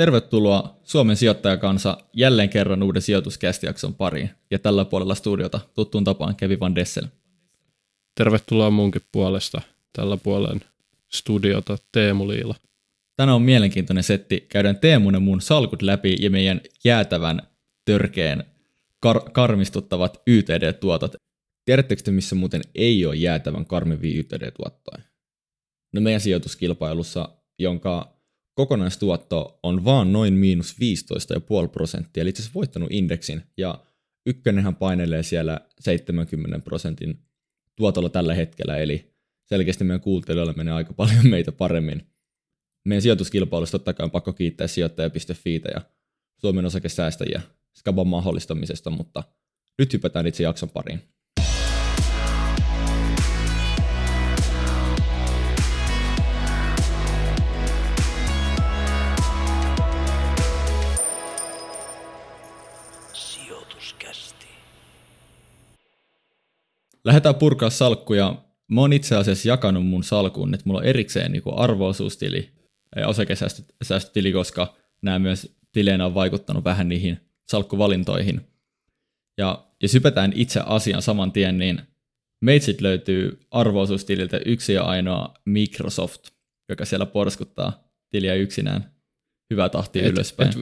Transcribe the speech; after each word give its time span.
Tervetuloa 0.00 0.80
Suomen 0.82 1.16
sijoittajakansa 1.16 1.98
jälleen 2.12 2.48
kerran 2.48 2.82
uuden 2.82 3.02
sijoituskästijakson 3.02 3.94
pariin. 3.94 4.30
Ja 4.50 4.58
tällä 4.58 4.84
puolella 4.84 5.14
studiota 5.14 5.60
tuttuun 5.74 6.04
tapaan 6.04 6.36
Kevin 6.36 6.60
Van 6.60 6.74
Dessel. 6.74 7.06
Tervetuloa 8.14 8.70
munkin 8.70 9.02
puolesta 9.12 9.60
tällä 9.92 10.16
puolen 10.16 10.60
studiota 11.08 11.78
Teemu 11.92 12.28
Liila. 12.28 12.54
Tänään 13.16 13.36
on 13.36 13.42
mielenkiintoinen 13.42 14.04
setti. 14.04 14.46
Käydään 14.48 14.76
Teemun 14.76 15.14
ja 15.14 15.20
mun 15.20 15.40
salkut 15.40 15.82
läpi 15.82 16.16
ja 16.20 16.30
meidän 16.30 16.60
jäätävän 16.84 17.42
törkeen 17.84 18.44
kar- 19.06 19.30
karmistuttavat 19.32 20.22
YTD-tuotot. 20.26 21.14
Tiedättekö 21.64 22.02
te, 22.02 22.10
missä 22.10 22.34
muuten 22.34 22.62
ei 22.74 23.06
ole 23.06 23.16
jäätävän 23.16 23.66
karmivia 23.66 24.18
YTD-tuottoja? 24.18 25.02
No 25.92 26.00
meidän 26.00 26.20
sijoituskilpailussa, 26.20 27.28
jonka 27.58 28.19
kokonaistuotto 28.54 29.58
on 29.62 29.84
vaan 29.84 30.12
noin 30.12 30.34
miinus 30.34 30.76
15,5 31.64 31.68
prosenttia, 31.72 32.20
eli 32.20 32.30
itse 32.30 32.42
asiassa 32.42 32.54
voittanut 32.54 32.88
indeksin, 32.92 33.42
ja 33.56 33.84
ykkönenhän 34.26 34.76
painelee 34.76 35.22
siellä 35.22 35.60
70 35.80 36.58
prosentin 36.58 37.18
tuotolla 37.76 38.08
tällä 38.08 38.34
hetkellä, 38.34 38.76
eli 38.78 39.14
selkeästi 39.46 39.84
meidän 39.84 40.00
kuuntelijoilla 40.00 40.52
menee 40.52 40.74
aika 40.74 40.92
paljon 40.92 41.26
meitä 41.34 41.52
paremmin. 41.52 42.06
Meidän 42.84 43.02
sijoituskilpailusta 43.02 43.78
totta 43.78 43.94
kai 43.94 44.04
on 44.04 44.10
pakko 44.10 44.32
kiittää 44.32 44.66
sijoittaja.fiitä 44.66 45.68
ja 45.74 45.80
Suomen 46.40 46.66
osakesäästäjiä 46.66 47.42
Skaban 47.78 48.06
mahdollistamisesta, 48.06 48.90
mutta 48.90 49.22
nyt 49.78 49.92
hypätään 49.92 50.26
itse 50.26 50.42
jakson 50.42 50.70
pariin. 50.70 51.02
Lähdetään 67.04 67.34
purkaa 67.34 67.70
salkkuja. 67.70 68.42
Mä 68.70 68.80
oon 68.80 68.92
itse 68.92 69.16
asiassa 69.16 69.48
jakanut 69.48 69.86
mun 69.86 70.04
salkuun, 70.04 70.54
että 70.54 70.66
mulla 70.66 70.80
on 70.80 70.86
erikseen 70.86 71.32
niin 71.32 71.42
arvoisuustili 71.56 72.50
ja 72.96 73.08
osakesäästötili, 73.08 74.32
koska 74.32 74.74
nämä 75.02 75.18
myös 75.18 75.56
tileinä 75.72 76.06
on 76.06 76.14
vaikuttanut 76.14 76.64
vähän 76.64 76.88
niihin 76.88 77.20
salkkuvalintoihin. 77.50 78.40
Ja 79.38 79.64
jos 79.82 79.94
hypätään 79.94 80.32
itse 80.34 80.60
asian 80.66 81.02
saman 81.02 81.32
tien, 81.32 81.58
niin 81.58 81.82
meitsit 82.40 82.80
löytyy 82.80 83.40
arvoisuustililtä 83.50 84.40
yksi 84.46 84.72
ja 84.72 84.82
ainoa 84.82 85.34
Microsoft, 85.44 86.30
joka 86.68 86.84
siellä 86.84 87.06
porskuttaa 87.06 87.84
tiliä 88.10 88.34
yksinään 88.34 88.94
hyvää 89.50 89.68
tahtia 89.68 90.02
et, 90.02 90.12
ylöspäin. 90.12 90.52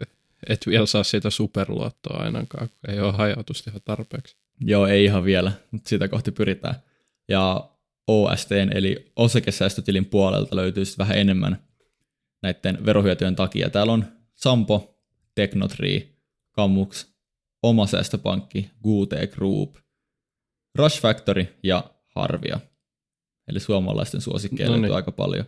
Et, 0.00 0.10
et 0.48 0.66
vielä 0.66 0.86
saa 0.86 1.04
siitä 1.04 1.30
superluottoa 1.30 2.16
ainakaan, 2.16 2.68
kun 2.68 2.90
ei 2.90 3.00
ole 3.00 3.12
hajautusta 3.12 3.70
ihan 3.70 3.82
tarpeeksi. 3.84 4.36
Joo, 4.60 4.86
ei 4.86 5.04
ihan 5.04 5.24
vielä, 5.24 5.52
mutta 5.70 5.88
sitä 5.88 6.08
kohti 6.08 6.32
pyritään. 6.32 6.74
Ja 7.28 7.70
OST, 8.06 8.52
eli 8.52 9.12
osakesäästötilin 9.16 10.04
puolelta 10.04 10.56
löytyy 10.56 10.84
vähän 10.98 11.18
enemmän 11.18 11.62
näiden 12.42 12.86
verohyötyjen 12.86 13.36
takia. 13.36 13.70
Täällä 13.70 13.92
on 13.92 14.04
Sampo, 14.34 14.98
Technotree, 15.34 16.08
Kamux, 16.52 17.14
Oma 17.62 17.86
säästöpankki, 17.86 18.70
GUT 18.82 19.10
Group, 19.34 19.76
Rush 20.74 21.00
Factory 21.00 21.46
ja 21.62 21.90
Harvia. 22.14 22.60
Eli 23.48 23.60
suomalaisten 23.60 24.20
suosikkeja 24.20 24.68
no 24.68 24.76
niin. 24.76 24.94
aika 24.94 25.12
paljon. 25.12 25.44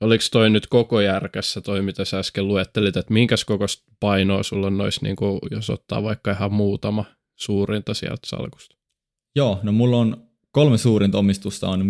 Oliko 0.00 0.24
toi 0.32 0.50
nyt 0.50 0.66
koko 0.66 1.00
järkässä 1.00 1.60
toi, 1.60 1.82
mitä 1.82 2.04
sä 2.04 2.18
äsken 2.18 2.48
luettelit, 2.48 2.96
että 2.96 3.12
minkäs 3.12 3.44
kokoista 3.44 3.92
painoa 4.00 4.42
sulla 4.42 4.66
on 4.66 4.78
noissa, 4.78 5.00
niin 5.02 5.16
kuin, 5.16 5.38
jos 5.50 5.70
ottaa 5.70 6.02
vaikka 6.02 6.30
ihan 6.30 6.52
muutama 6.52 7.04
suurinta 7.36 7.94
sieltä 7.94 8.26
salkusta? 8.26 8.76
Joo, 9.36 9.60
no 9.62 9.72
mulla 9.72 9.96
on 9.96 10.28
kolme 10.50 10.78
suurinta 10.78 11.18
omistusta 11.18 11.68
on 11.68 11.86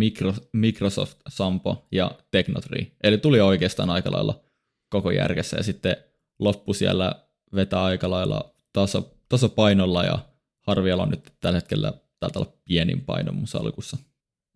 Microsoft, 0.52 1.18
Sampo 1.28 1.86
ja 1.92 2.10
Technotree. 2.30 2.92
Eli 3.02 3.18
tuli 3.18 3.40
oikeastaan 3.40 3.90
aika 3.90 4.12
lailla 4.12 4.40
koko 4.90 5.10
järjessä 5.10 5.56
ja 5.56 5.62
sitten 5.62 5.96
loppu 6.38 6.74
siellä 6.74 7.14
vetää 7.54 7.82
aika 7.82 8.10
lailla 8.10 8.54
taso, 8.72 9.14
tasapainolla 9.28 10.04
ja 10.04 10.18
Harvialla 10.66 11.02
on 11.02 11.10
nyt 11.10 11.32
tällä 11.40 11.56
hetkellä 11.56 11.92
taitaa 12.20 12.42
olla 12.42 12.52
pienin 12.64 13.00
paino 13.00 13.32
mun 13.32 13.46
salkussa. 13.46 13.96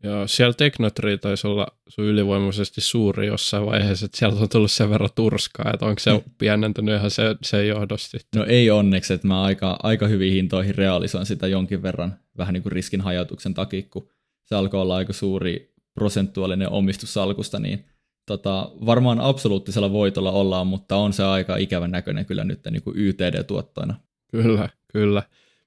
Joo, 0.02 0.26
siellä 0.26 0.52
Technotree 0.52 1.16
taisi 1.16 1.46
olla 1.46 1.66
sun 1.88 2.04
ylivoimaisesti 2.04 2.80
suuri 2.80 3.26
jossain 3.26 3.66
vaiheessa, 3.66 4.06
että 4.06 4.18
sieltä 4.18 4.36
on 4.36 4.48
tullut 4.48 4.70
sen 4.70 4.90
verran 4.90 5.10
turskaa, 5.14 5.70
että 5.74 5.86
onko 5.86 5.98
se 5.98 6.12
mm. 6.12 6.20
pienentynyt 6.38 6.98
ihan 6.98 7.10
se, 7.10 7.36
se 7.42 7.66
johdosti? 7.66 8.18
No 8.36 8.44
ei 8.44 8.70
onneksi, 8.70 9.14
että 9.14 9.26
mä 9.26 9.42
aika, 9.42 9.78
aika 9.82 10.06
hyvin 10.06 10.32
hintoihin 10.32 10.74
realisoin 10.74 11.26
sitä 11.26 11.46
jonkin 11.46 11.82
verran 11.82 12.16
vähän 12.38 12.52
niin 12.52 12.62
kuin 12.62 12.72
riskin 12.72 13.00
hajautuksen 13.00 13.54
takia, 13.54 13.82
kun 13.90 14.08
se 14.44 14.54
alkoi 14.54 14.80
olla 14.80 14.96
aika 14.96 15.12
suuri 15.12 15.74
prosentuaalinen 15.94 16.70
omistus 16.70 17.14
salkusta, 17.14 17.58
niin 17.58 17.84
tota, 18.26 18.70
varmaan 18.86 19.20
absoluuttisella 19.20 19.92
voitolla 19.92 20.32
ollaan, 20.32 20.66
mutta 20.66 20.96
on 20.96 21.12
se 21.12 21.24
aika 21.24 21.56
ikävän 21.56 21.90
näköinen 21.90 22.26
kyllä 22.26 22.44
nyt 22.44 22.60
niin 22.70 22.82
kuin 22.82 22.96
YTD-tuottoina. 22.98 23.94
Kyllä, 24.30 24.68
kyllä. 24.92 25.22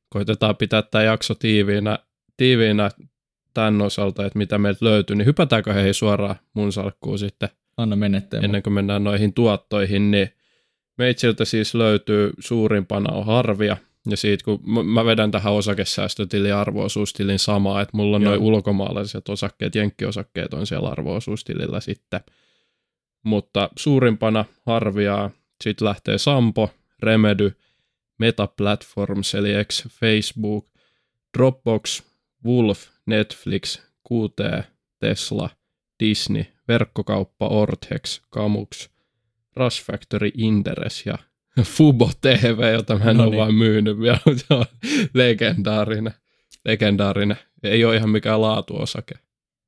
Koitetaan 0.09 0.55
pitää 0.55 0.81
tämä 0.81 1.03
jakso 1.03 1.35
tiiviinä, 1.35 1.99
tiiviinä 2.37 2.91
tämän 3.53 3.81
osalta, 3.81 4.25
että 4.25 4.37
mitä 4.37 4.57
meiltä 4.57 4.85
löytyy, 4.85 5.15
niin 5.15 5.25
hypätäänkö 5.25 5.73
heihin 5.73 5.93
suoraan 5.93 6.35
mun 6.53 6.71
salkkuun 6.71 7.19
sitten? 7.19 7.49
Anna 7.77 7.95
menetteen. 7.95 8.45
Ennen 8.45 8.63
kuin 8.63 8.73
mennään 8.73 9.03
noihin 9.03 9.33
tuottoihin, 9.33 10.11
niin 10.11 10.29
meitsiltä 10.97 11.45
siis 11.45 11.75
löytyy 11.75 12.31
suurimpana 12.39 13.13
on 13.13 13.25
harvia, 13.25 13.77
ja 14.09 14.17
siitä 14.17 14.43
kun 14.43 14.59
mä 14.85 15.05
vedän 15.05 15.31
tähän 15.31 15.53
osakesäästötilin 15.53 16.55
arvoosuustilin 16.55 17.39
samaa, 17.39 17.81
että 17.81 17.97
mulla 17.97 18.15
on 18.15 18.23
noin 18.23 18.39
ulkomaalaiset 18.39 19.29
osakkeet, 19.29 19.75
jenkkiosakkeet 19.75 20.53
on 20.53 20.67
siellä 20.67 20.89
arvoosuustilillä 20.89 21.79
sitten. 21.79 22.19
Mutta 23.23 23.69
suurimpana 23.79 24.45
harviaa, 24.65 25.31
sitten 25.63 25.87
lähtee 25.87 26.17
Sampo, 26.17 26.69
Remedy, 26.99 27.57
Meta 28.19 28.47
Platforms 28.47 29.35
eli 29.35 29.53
ex 29.53 29.87
Facebook, 29.89 30.67
Dropbox, 31.37 32.03
Wolf, 32.45 32.87
Netflix, 33.09 33.81
QT, 34.09 34.65
Tesla, 34.99 35.49
Disney, 35.99 36.45
verkkokauppa 36.67 37.47
Orthex, 37.47 38.21
Kamux, 38.29 38.89
Rush 39.55 39.85
Factory, 39.85 40.31
Interes 40.37 41.05
ja 41.05 41.17
Fubo 41.75 42.11
TV, 42.21 42.73
jota 42.73 42.97
mä 42.97 43.11
en 43.11 43.17
no 43.17 43.23
ole 43.23 43.29
niin. 43.31 43.39
vain 43.39 43.55
myynyt 43.55 43.99
vielä. 43.99 44.19
Se 44.35 44.45
on 44.49 44.65
legendaarinen. 45.13 46.13
legendaarinen. 46.65 47.37
Ei 47.63 47.85
ole 47.85 47.95
ihan 47.95 48.09
mikään 48.09 48.41
laatuosake. 48.41 49.15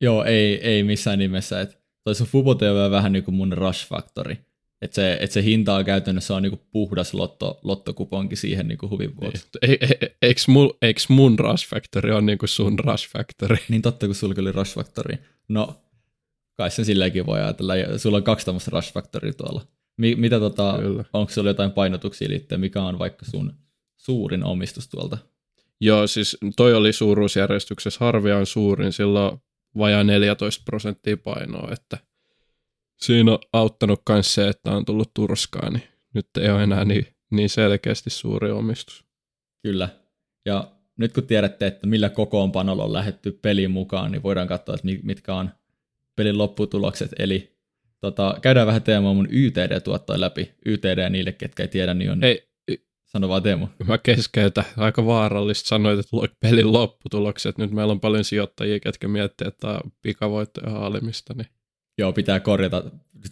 Joo, 0.01 0.23
ei, 0.23 0.67
ei 0.67 0.83
missään 0.83 1.19
nimessä. 1.19 1.61
Et, 1.61 1.81
toi 2.03 2.15
se 2.15 2.25
Fubo 2.25 2.55
TV 2.55 2.75
on 2.85 2.91
vähän 2.91 3.11
niin 3.11 3.23
kuin 3.23 3.35
mun 3.35 3.53
Rush 3.53 3.87
Factory. 3.87 4.37
Että 4.81 4.95
se, 4.95 5.17
et 5.21 5.31
se 5.31 5.43
hinta 5.43 5.75
on 5.75 5.85
käytännössä 5.85 6.35
on 6.35 6.41
niinku 6.43 6.61
puhdas 6.71 7.13
lotto, 7.13 7.59
lottokuponki 7.63 8.35
siihen 8.35 8.67
niinku 8.67 8.89
huvin 8.89 9.15
vuoksi. 9.21 9.47
Niin. 9.67 9.77
E, 9.81 9.87
e, 10.01 10.15
eikö, 10.81 11.01
mun, 11.07 11.39
Rush 11.39 11.67
Factory 11.67 12.11
on 12.11 12.25
niinku 12.25 12.47
sun 12.47 12.79
Rush 12.79 13.09
Factory? 13.09 13.57
Niin 13.69 13.81
totta, 13.81 14.05
kun 14.05 14.15
sulla 14.15 14.35
oli 14.37 14.51
Rush 14.51 14.75
Factory. 14.75 15.17
No, 15.47 15.81
kai 16.57 16.71
sen 16.71 16.85
silleenkin 16.85 17.25
voi 17.25 17.41
ajatella. 17.41 17.73
Sulla 17.97 18.17
on 18.17 18.23
kaksi 18.23 18.45
tämmöistä 18.45 18.71
Rush 18.73 18.93
Factory 18.93 19.33
tuolla. 19.33 19.61
Mi, 19.97 20.15
mitä 20.15 20.39
tota, 20.39 20.75
onko 21.13 21.31
sulla 21.31 21.49
jotain 21.49 21.71
painotuksia 21.71 22.29
liittyen, 22.29 22.61
mikä 22.61 22.83
on 22.83 22.99
vaikka 22.99 23.25
sun 23.25 23.53
suurin 23.97 24.43
omistus 24.43 24.87
tuolta? 24.87 25.17
Joo, 25.81 26.07
siis 26.07 26.37
toi 26.55 26.73
oli 26.73 26.93
suuruusjärjestyksessä. 26.93 28.05
Harvia 28.05 28.37
on 28.37 28.45
suurin, 28.45 28.93
sillä 28.93 29.25
on 29.25 29.41
vajaa 29.77 30.03
14 30.03 30.63
prosenttia 30.65 31.17
painoa, 31.17 31.71
että– 31.71 31.97
siinä 33.05 33.31
on 33.31 33.39
auttanut 33.53 34.01
myös 34.09 34.33
se, 34.33 34.47
että 34.47 34.71
on 34.71 34.85
tullut 34.85 35.13
turskaa, 35.13 35.69
niin 35.69 35.83
nyt 36.13 36.27
ei 36.39 36.49
ole 36.49 36.63
enää 36.63 36.85
niin, 36.85 37.07
niin 37.31 37.49
selkeästi 37.49 38.09
suuri 38.09 38.51
omistus. 38.51 39.05
Kyllä. 39.63 39.89
Ja 40.45 40.71
nyt 40.97 41.13
kun 41.13 41.27
tiedätte, 41.27 41.67
että 41.67 41.87
millä 41.87 42.09
kokoonpanolla 42.09 42.83
on 42.83 42.93
lähetty 42.93 43.39
peliin 43.41 43.71
mukaan, 43.71 44.11
niin 44.11 44.23
voidaan 44.23 44.47
katsoa, 44.47 44.75
että 44.75 44.87
mitkä 45.03 45.35
on 45.35 45.49
pelin 46.15 46.37
lopputulokset. 46.37 47.11
Eli 47.19 47.57
tota, 47.99 48.37
käydään 48.41 48.67
vähän 48.67 48.83
Teemu 48.83 49.13
mun 49.13 49.27
YTD-tuottoja 49.31 50.21
läpi. 50.21 50.51
YTD 50.65 51.09
niille, 51.09 51.31
ketkä 51.31 51.63
ei 51.63 51.67
tiedä, 51.67 51.93
niin 51.93 52.11
on... 52.11 52.23
Ei, 52.23 52.51
Sano 53.05 53.29
vaan 53.29 53.43
Teemu. 53.43 53.67
Mä 53.87 53.97
keskeytä. 53.97 54.63
Aika 54.77 55.05
vaarallista 55.05 55.67
sanoit, 55.67 55.99
että 55.99 56.35
pelin 56.39 56.73
lopputulokset. 56.73 57.57
Nyt 57.57 57.71
meillä 57.71 57.91
on 57.91 57.99
paljon 57.99 58.23
sijoittajia, 58.23 58.79
ketkä 58.79 59.07
miettii, 59.07 59.47
että 59.47 59.67
on 59.67 59.91
pikavoittoja 60.01 60.69
haalimista. 60.69 61.33
Niin 61.33 61.47
Joo, 62.01 62.13
pitää 62.13 62.39
korjata. 62.39 62.83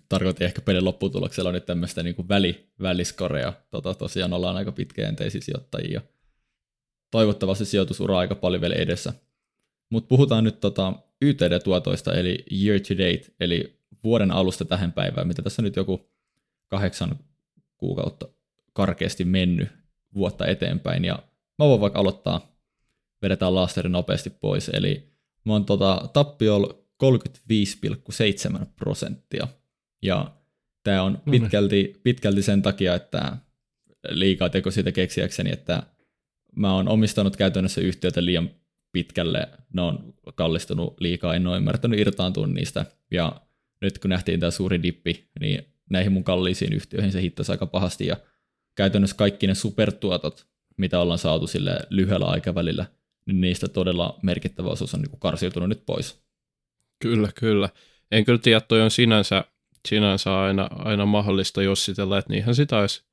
Tarkoitin 0.09 0.45
ehkä 0.45 0.61
pelin 0.61 0.85
lopputuloksella 0.85 1.51
nyt 1.51 1.65
tämmöistä 1.65 2.03
niin 2.03 2.29
väli, 2.29 2.69
väliskorea. 2.81 3.53
Tota, 3.71 3.93
tosiaan 3.93 4.33
ollaan 4.33 4.55
aika 4.55 4.71
pitkäjänteisiä 4.71 5.41
sijoittajia. 5.41 6.01
Toivottavasti 7.11 7.65
sijoitusura 7.65 8.17
aika 8.17 8.35
paljon 8.35 8.61
vielä 8.61 8.75
edessä. 8.75 9.13
Mutta 9.89 10.07
puhutaan 10.07 10.43
nyt 10.43 10.59
tota 10.59 10.93
YTD-tuotoista, 11.21 12.13
eli 12.13 12.45
year 12.51 12.79
to 12.79 12.93
date, 12.93 13.33
eli 13.39 13.79
vuoden 14.03 14.31
alusta 14.31 14.65
tähän 14.65 14.91
päivään, 14.91 15.27
mitä 15.27 15.41
tässä 15.41 15.61
nyt 15.61 15.75
joku 15.75 16.09
kahdeksan 16.67 17.19
kuukautta 17.77 18.27
karkeasti 18.73 19.25
mennyt 19.25 19.69
vuotta 20.15 20.47
eteenpäin. 20.47 21.05
Ja 21.05 21.23
mä 21.59 21.65
voin 21.65 21.81
vaikka 21.81 21.99
aloittaa, 21.99 22.55
vedetään 23.21 23.55
lasteri 23.55 23.89
nopeasti 23.89 24.29
pois. 24.29 24.69
Eli 24.69 25.13
mä 25.43 25.53
oon 25.53 25.65
tota, 25.65 26.09
tappiolla 26.13 26.78
35,7 27.03 28.65
prosenttia. 28.75 29.47
Ja 30.01 30.33
tämä 30.83 31.03
on 31.03 31.21
pitkälti, 31.31 31.99
pitkälti 32.03 32.41
sen 32.41 32.61
takia, 32.61 32.95
että 32.95 33.37
liikaa 34.09 34.49
teko 34.49 34.71
siitä 34.71 34.91
keksiäkseni, 34.91 35.51
että 35.53 35.83
mä 36.55 36.73
oon 36.73 36.87
omistanut 36.87 37.37
käytännössä 37.37 37.81
yhtiötä 37.81 38.25
liian 38.25 38.49
pitkälle, 38.91 39.47
ne 39.73 39.81
on 39.81 40.13
kallistunut 40.35 41.01
liikaa, 41.01 41.35
en 41.35 41.47
ole 41.47 41.57
ymmärtänyt 41.57 41.99
irtaantua 41.99 42.47
niistä, 42.47 42.85
ja 43.11 43.41
nyt 43.81 43.99
kun 43.99 44.09
nähtiin 44.09 44.39
tämä 44.39 44.51
suuri 44.51 44.83
dippi, 44.83 45.29
niin 45.39 45.65
näihin 45.89 46.11
mun 46.11 46.23
kalliisiin 46.23 46.73
yhtiöihin 46.73 47.11
se 47.11 47.21
hittasi 47.21 47.51
aika 47.51 47.65
pahasti, 47.65 48.05
ja 48.05 48.17
käytännössä 48.75 49.15
kaikki 49.15 49.47
ne 49.47 49.55
supertuotot, 49.55 50.47
mitä 50.77 50.99
ollaan 50.99 51.19
saatu 51.19 51.47
sille 51.47 51.79
lyhyellä 51.89 52.25
aikavälillä, 52.25 52.85
niin 53.25 53.41
niistä 53.41 53.67
todella 53.67 54.19
merkittävä 54.21 54.69
osuus 54.69 54.93
on 54.93 55.01
niin 55.01 55.19
karsiutunut 55.19 55.69
nyt 55.69 55.85
pois. 55.85 56.28
Kyllä, 56.99 57.29
kyllä. 57.39 57.69
En 58.11 58.25
kyllä 58.25 58.39
tiedä, 58.39 58.61
toi 58.61 58.81
on 58.81 58.91
sinänsä, 58.91 59.43
sinänsä 59.87 60.39
aina, 60.39 60.69
aina 60.71 61.05
mahdollista 61.05 61.63
jossitella, 61.63 62.17
että 62.17 62.33
niinhän 62.33 62.55
sitä 62.55 62.77
olisi 62.77 63.03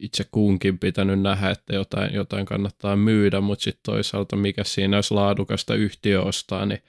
itse 0.00 0.24
kuunkin 0.30 0.78
pitänyt 0.78 1.20
nähdä, 1.20 1.50
että 1.50 1.74
jotain, 1.74 2.14
jotain 2.14 2.46
kannattaa 2.46 2.96
myydä, 2.96 3.40
mutta 3.40 3.62
sitten 3.62 3.82
toisaalta 3.82 4.36
mikä 4.36 4.64
siinä, 4.64 4.96
jos 4.96 5.10
laadukasta 5.10 5.74
yhtiö 5.74 6.22
ostaa, 6.22 6.66
niin 6.66 6.82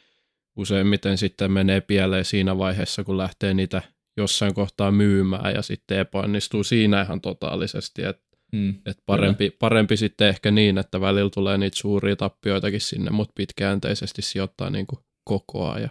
useimmiten 0.55 1.17
sitten 1.17 1.51
menee 1.51 1.81
pieleen 1.81 2.25
siinä 2.25 2.57
vaiheessa, 2.57 3.03
kun 3.03 3.17
lähtee 3.17 3.53
niitä 3.53 3.81
jossain 4.17 4.53
kohtaa 4.53 4.91
myymään 4.91 5.53
ja 5.55 5.61
sitten 5.61 5.99
epäonnistuu 5.99 6.63
siinä 6.63 7.01
ihan 7.01 7.21
totaalisesti, 7.21 8.03
että 8.03 8.23
mm, 8.51 8.75
et 8.85 8.97
parempi, 9.05 9.49
parempi 9.49 9.97
sitten 9.97 10.27
ehkä 10.27 10.51
niin, 10.51 10.77
että 10.77 11.01
välillä 11.01 11.29
tulee 11.29 11.57
niitä 11.57 11.77
suuria 11.77 12.15
tappioitakin 12.15 12.81
sinne, 12.81 13.11
mutta 13.11 13.33
pitkäjänteisesti 13.35 14.21
sijoittaa 14.21 14.69
niin 14.69 14.87
kuin 14.87 14.99
koko 15.23 15.69
ajan. 15.69 15.89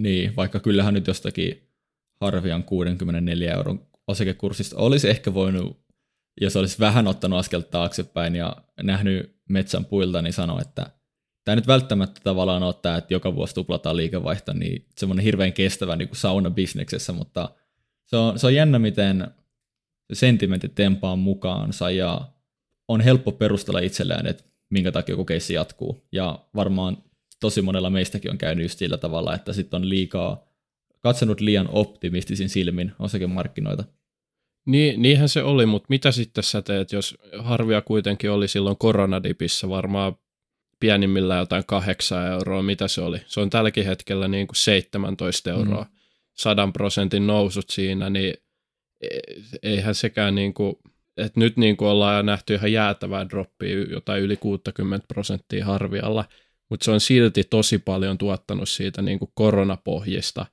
Niin, 0.00 0.36
vaikka 0.36 0.60
kyllähän 0.60 0.94
nyt 0.94 1.06
jostakin 1.06 1.68
Harvian 2.20 2.64
64 2.64 3.52
euron 3.52 3.86
osakekurssista 4.08 4.76
olisi 4.76 5.08
ehkä 5.08 5.34
voinut 5.34 5.84
jos 6.40 6.56
olisi 6.56 6.78
vähän 6.78 7.06
ottanut 7.06 7.38
askelta 7.38 7.70
taaksepäin 7.70 8.36
ja 8.36 8.56
nähnyt 8.82 9.36
metsän 9.48 9.84
puilta, 9.84 10.22
niin 10.22 10.32
sanoi, 10.32 10.60
että 10.60 10.86
tämä 11.44 11.56
nyt 11.56 11.66
välttämättä 11.66 12.20
tavallaan 12.24 12.62
on 12.62 12.74
tämä, 12.82 12.96
että 12.96 13.14
joka 13.14 13.34
vuosi 13.34 13.54
tuplataan 13.54 13.96
liikevaihto, 13.96 14.52
niin 14.52 14.86
semmoinen 14.96 15.24
hirveän 15.24 15.52
kestävä 15.52 15.96
niin 15.96 16.08
kuin 16.08 16.16
sauna-bisneksessä, 16.16 17.12
mutta 17.12 17.50
se 18.06 18.16
on, 18.16 18.38
se 18.38 18.46
on 18.46 18.54
jännä, 18.54 18.78
miten 18.78 19.28
sentimentti 20.12 20.68
tempaa 20.68 21.16
mukaansa 21.16 21.90
ja 21.90 22.20
on 22.88 23.00
helppo 23.00 23.32
perustella 23.32 23.80
itselleen, 23.80 24.26
että 24.26 24.44
minkä 24.70 24.92
takia 24.92 25.12
joku 25.12 25.24
keissi 25.24 25.54
jatkuu. 25.54 26.08
Ja 26.12 26.38
varmaan 26.54 26.96
tosi 27.40 27.62
monella 27.62 27.90
meistäkin 27.90 28.30
on 28.30 28.38
käynyt 28.38 28.64
just 28.64 28.78
sillä 28.78 28.98
tavalla, 28.98 29.34
että 29.34 29.52
sitten 29.52 29.76
on 29.82 29.88
liikaa 29.88 30.48
katsonut 31.00 31.40
liian 31.40 31.68
optimistisin 31.72 32.48
silmin 32.48 32.92
osakemarkkinoita. 32.98 33.84
Niin, 34.66 35.02
niinhän 35.02 35.28
se 35.28 35.42
oli, 35.42 35.66
mutta 35.66 35.86
mitä 35.88 36.12
sitten 36.12 36.44
sä 36.44 36.62
teet, 36.62 36.92
jos 36.92 37.18
harvia 37.38 37.80
kuitenkin 37.80 38.30
oli 38.30 38.48
silloin 38.48 38.78
koronadipissä 38.78 39.68
varmaan 39.68 40.16
pienimmillään 40.80 41.40
jotain 41.40 41.64
kahdeksan 41.66 42.26
euroa, 42.26 42.62
mitä 42.62 42.88
se 42.88 43.00
oli? 43.00 43.18
Se 43.26 43.40
on 43.40 43.50
tälläkin 43.50 43.86
hetkellä 43.86 44.28
niin 44.28 44.46
kuin 44.46 44.56
17 44.56 45.50
euroa, 45.50 45.82
mm. 45.82 45.98
sadan 46.34 46.72
prosentin 46.72 47.26
nousut 47.26 47.70
siinä, 47.70 48.10
niin 48.10 48.34
e, 49.00 49.08
eihän 49.62 49.94
sekään 49.94 50.34
niin 50.34 50.54
kuin, 50.54 50.76
että 51.16 51.40
nyt 51.40 51.56
niin 51.56 51.76
kuin 51.76 51.88
ollaan 51.88 52.26
nähty 52.26 52.54
ihan 52.54 52.72
jäätävää 52.72 53.28
droppia, 53.28 53.80
jotain 53.90 54.22
yli 54.22 54.36
60 54.36 55.06
prosenttia 55.08 55.64
harvialla, 55.64 56.24
mutta 56.74 56.84
se 56.84 56.90
on 56.90 57.00
silti 57.00 57.44
tosi 57.44 57.78
paljon 57.78 58.18
tuottanut 58.18 58.68
siitä 58.68 59.02
niin 59.02 59.18
kuin 59.18 59.30
koronapohjista, 59.34 60.46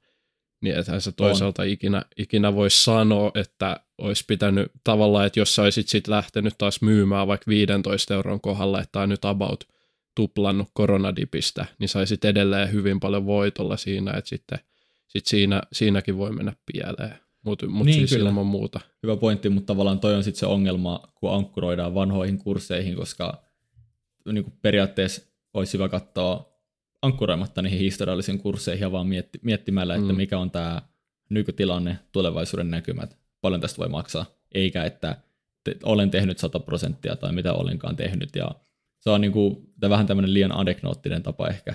niin 0.62 0.76
ethän 0.76 1.02
se 1.02 1.12
toisaalta 1.12 1.64
ikinä, 1.64 2.06
ikinä 2.18 2.56
voisi 2.56 2.84
sanoa, 2.84 3.32
että 3.36 3.80
olisi 3.98 4.24
pitänyt 4.28 4.72
tavallaan, 4.84 5.26
että 5.26 5.40
jos 5.40 5.56
sä 5.56 5.62
olisit 5.62 5.88
sit 5.88 6.08
lähtenyt 6.08 6.54
taas 6.58 6.82
myymään 6.82 7.28
vaikka 7.28 7.50
15 7.50 8.14
euron 8.14 8.42
kohdalla, 8.42 8.82
että 8.82 9.00
on 9.00 9.10
nyt 9.10 9.26
about 9.26 9.64
tuplannut 10.16 10.68
koronadipistä, 10.74 11.66
niin 11.80 11.90
saisit 11.90 12.26
edelleen 12.26 12.72
hyvin 12.72 13.00
paljon 13.00 13.26
voitolla 13.26 13.78
siinä, 13.78 14.12
että 14.12 14.30
sitten 14.30 14.60
sit 15.08 15.26
siinä, 15.26 15.62
siinäkin 15.74 16.18
voi 16.18 16.32
mennä 16.32 16.54
pieleen. 16.74 17.20
Mutta 17.46 17.68
mut 17.68 17.86
niin, 17.86 17.98
siis 17.98 18.10
kyllä. 18.10 18.30
ilman 18.30 18.46
muuta. 18.46 18.80
Hyvä 19.04 19.16
pointti, 19.16 19.50
mutta 19.50 19.68
tavallaan 19.68 20.00
toi 20.00 20.16
on 20.16 20.24
sitten 20.24 20.40
se 20.40 20.46
ongelma, 20.46 21.04
kun 21.16 21.34
ankkuroidaan 21.34 21.96
vanhoihin 21.96 22.38
kursseihin, 22.38 22.96
koska 22.96 23.44
niin 24.32 24.44
kuin 24.44 24.54
periaatteessa 24.62 25.31
olisi 25.54 25.74
hyvä 25.74 25.90
katsoa 25.90 26.52
ankkuroimatta 27.02 27.62
niihin 27.62 27.80
historiallisiin 27.80 28.40
kursseihin 28.40 28.82
ja 28.82 28.92
vaan 28.92 29.08
mietti, 29.08 29.40
miettimällä, 29.44 29.96
että 29.96 30.12
mm. 30.14 30.18
mikä 30.18 30.40
on 30.40 30.52
tämä 30.52 30.82
nykytilanne, 31.30 32.00
tulevaisuuden 32.12 32.72
näkymät, 32.72 33.18
paljon 33.42 33.62
tästä 33.62 33.78
voi 33.78 33.90
maksaa, 33.90 34.26
eikä 34.54 34.84
että 34.84 35.18
te, 35.64 35.76
olen 35.84 36.12
tehnyt 36.12 36.38
100 36.38 36.60
prosenttia 36.60 37.16
tai 37.16 37.32
mitä 37.34 37.54
olenkaan 37.54 37.96
tehnyt. 37.96 38.36
Ja 38.36 38.52
se 39.00 39.10
on 39.10 39.22
niin 39.22 39.32
kuin, 39.32 39.74
vähän 39.82 40.08
tämmöinen 40.08 40.34
liian 40.34 40.58
aneknoottinen 40.58 41.24
tapa 41.24 41.48
ehkä 41.48 41.74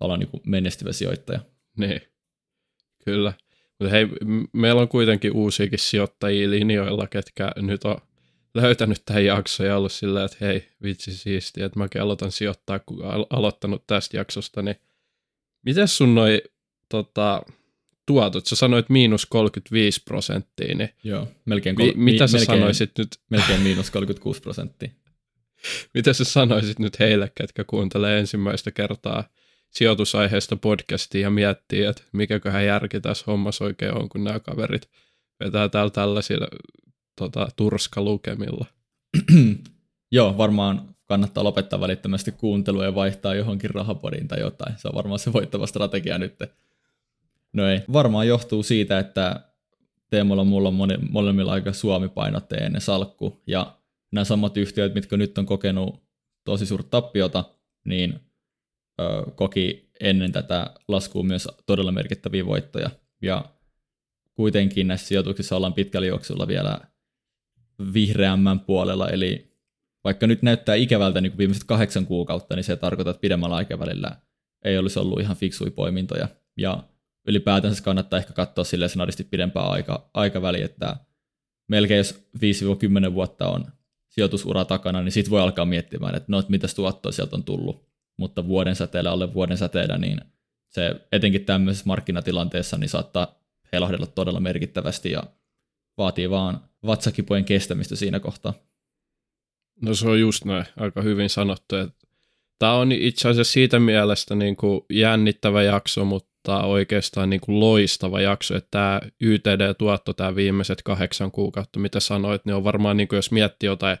olla 0.00 0.16
niin 0.16 0.28
kuin 0.28 0.42
menestyvä 0.46 0.92
sijoittaja. 0.92 1.40
Niin, 1.76 2.00
kyllä. 3.04 3.32
Mutta 3.78 3.90
hei, 3.90 4.08
meillä 4.52 4.82
on 4.82 4.88
kuitenkin 4.88 5.32
uusiakin 5.32 5.78
sijoittajia 5.78 6.50
linjoilla, 6.50 7.06
ketkä 7.06 7.52
nyt 7.56 7.84
on 7.84 7.96
löytänyt 8.54 9.02
tämän 9.04 9.24
jakson 9.24 9.66
ja 9.66 9.76
ollut 9.76 9.92
silleen, 9.92 10.24
että 10.24 10.36
hei, 10.40 10.68
vitsi 10.82 11.16
siistiä, 11.16 11.66
että 11.66 11.78
mäkin 11.78 12.02
aloitan 12.02 12.32
sijoittaa, 12.32 12.78
kun 12.78 13.04
al- 13.04 13.26
aloittanut 13.30 13.86
tästä 13.86 14.16
jaksosta, 14.16 14.62
niin 14.62 14.76
miten 15.64 15.88
sun 15.88 16.14
noi 16.14 16.42
tota, 16.88 17.42
tuotot? 18.06 18.46
Sä 18.46 18.56
sanoit 18.56 18.88
miinus 18.88 19.26
35 19.26 20.02
prosenttia, 20.04 20.74
niin 20.74 20.90
Joo, 21.04 21.28
melkein 21.44 21.76
kol- 21.76 21.86
mi- 21.86 21.92
mitä 21.96 22.24
mi- 22.24 22.28
sä 22.28 22.38
melkein, 22.38 22.58
sanoisit 22.58 22.90
nyt? 22.98 23.08
Melkein 23.30 23.60
miinus 23.60 23.90
36 23.90 24.40
prosenttia. 24.40 24.90
mitä 25.94 26.12
sä 26.12 26.24
sanoisit 26.24 26.78
nyt 26.78 26.98
heille, 26.98 27.32
ketkä 27.34 27.64
kuuntelee 27.64 28.18
ensimmäistä 28.18 28.70
kertaa 28.70 29.24
sijoitusaiheesta 29.70 30.56
podcastia 30.56 31.20
ja 31.20 31.30
miettii, 31.30 31.84
että 31.84 32.02
mikäköhän 32.12 32.66
järki 32.66 33.00
tässä 33.00 33.24
hommassa 33.26 33.64
oikein 33.64 33.94
on, 33.94 34.08
kun 34.08 34.24
nämä 34.24 34.40
kaverit 34.40 34.88
vetää 35.44 35.68
täällä 35.68 35.90
tällaisilla 35.90 36.48
tota, 37.18 37.48
turskalukemilla. 37.56 38.66
Joo, 40.10 40.38
varmaan 40.38 40.94
kannattaa 41.04 41.44
lopettaa 41.44 41.80
välittömästi 41.80 42.32
kuuntelua 42.32 42.84
ja 42.84 42.94
vaihtaa 42.94 43.34
johonkin 43.34 43.70
rahapodiin 43.70 44.28
tai 44.28 44.40
jotain. 44.40 44.74
Se 44.78 44.88
on 44.88 44.94
varmaan 44.94 45.18
se 45.18 45.32
voittava 45.32 45.66
strategia 45.66 46.18
nyt. 46.18 46.34
No 47.52 47.68
ei. 47.68 47.80
Varmaan 47.92 48.28
johtuu 48.28 48.62
siitä, 48.62 48.98
että 48.98 49.40
Teemolla 50.10 50.44
mulla 50.44 50.68
on 50.68 50.74
moni, 50.74 50.94
molemmilla 51.10 51.52
aika 51.52 51.72
Suomi-painotteinen 51.72 52.80
salkku, 52.80 53.42
ja 53.46 53.76
nämä 54.10 54.24
samat 54.24 54.56
yhtiöt, 54.56 54.94
mitkä 54.94 55.16
nyt 55.16 55.38
on 55.38 55.46
kokenut 55.46 56.02
tosi 56.44 56.66
suurta 56.66 56.88
tappiota, 56.90 57.44
niin 57.84 58.20
ö, 59.00 59.30
koki 59.34 59.90
ennen 60.00 60.32
tätä 60.32 60.70
laskua 60.88 61.22
myös 61.22 61.48
todella 61.66 61.92
merkittäviä 61.92 62.46
voittoja. 62.46 62.90
Ja 63.22 63.44
kuitenkin 64.34 64.88
näissä 64.88 65.06
sijoituksissa 65.06 65.56
ollaan 65.56 65.74
pitkällä 65.74 66.06
juoksulla 66.06 66.48
vielä 66.48 66.80
vihreämmän 67.94 68.60
puolella, 68.60 69.08
eli 69.08 69.56
vaikka 70.04 70.26
nyt 70.26 70.42
näyttää 70.42 70.74
ikävältä 70.74 71.20
niin 71.20 71.32
kuin 71.32 71.38
viimeiset 71.38 71.64
kahdeksan 71.64 72.06
kuukautta, 72.06 72.56
niin 72.56 72.64
se 72.64 72.76
tarkoittaa, 72.76 73.10
että 73.10 73.20
pidemmällä 73.20 73.56
aikavälillä 73.56 74.16
ei 74.64 74.78
olisi 74.78 74.98
ollut 74.98 75.20
ihan 75.20 75.36
fiksui 75.36 75.70
poimintoja. 75.70 76.28
Ja 76.56 76.84
ylipäätänsä 77.26 77.82
kannattaa 77.82 78.18
ehkä 78.18 78.32
katsoa 78.32 78.64
sille 78.64 78.88
snadisti 78.88 79.24
pidempää 79.24 79.62
aika, 79.62 80.10
aikaväliä, 80.14 80.64
että 80.64 80.96
melkein 81.68 81.98
jos 81.98 82.28
5-10 83.10 83.14
vuotta 83.14 83.48
on 83.48 83.64
sijoitusura 84.08 84.64
takana, 84.64 85.02
niin 85.02 85.12
sitten 85.12 85.30
voi 85.30 85.40
alkaa 85.40 85.64
miettimään, 85.64 86.14
että 86.14 86.26
no, 86.28 86.38
että 86.38 86.50
mitäs 86.50 86.74
tuottoa 86.74 87.12
sieltä 87.12 87.36
on 87.36 87.44
tullut. 87.44 87.88
Mutta 88.18 88.46
vuoden 88.46 88.76
säteellä, 88.76 89.10
alle 89.10 89.34
vuoden 89.34 89.58
säteellä, 89.58 89.98
niin 89.98 90.20
se 90.68 91.06
etenkin 91.12 91.44
tämmöisessä 91.44 91.86
markkinatilanteessa 91.86 92.76
niin 92.76 92.88
saattaa 92.88 93.40
heilahdella 93.72 94.06
todella 94.06 94.40
merkittävästi 94.40 95.10
ja 95.10 95.22
vaatii 95.98 96.30
vaan 96.30 96.67
vatsakipojen 96.86 97.44
kestämistä 97.44 97.96
siinä 97.96 98.20
kohtaa. 98.20 98.54
No 99.82 99.94
se 99.94 100.08
on 100.08 100.20
just 100.20 100.44
näin, 100.44 100.64
aika 100.76 101.02
hyvin 101.02 101.30
sanottu. 101.30 101.76
Tämä 102.58 102.72
on 102.72 102.92
itse 102.92 103.28
asiassa 103.28 103.52
siitä 103.52 103.78
mielestä 103.78 104.34
niin 104.34 104.56
kuin 104.56 104.80
jännittävä 104.90 105.62
jakso, 105.62 106.04
mutta 106.04 106.62
oikeastaan 106.62 107.30
niin 107.30 107.40
kuin 107.40 107.60
loistava 107.60 108.20
jakso, 108.20 108.56
että 108.56 108.70
tämä 108.70 109.00
YTD-tuotto, 109.20 110.12
tämä 110.12 110.34
viimeiset 110.34 110.82
kahdeksan 110.82 111.30
kuukautta, 111.30 111.80
mitä 111.80 112.00
sanoit, 112.00 112.44
niin 112.44 112.54
on 112.54 112.64
varmaan, 112.64 112.96
niin 112.96 113.08
kuin 113.08 113.16
jos 113.16 113.30
miettii 113.30 113.66
jotain 113.66 113.98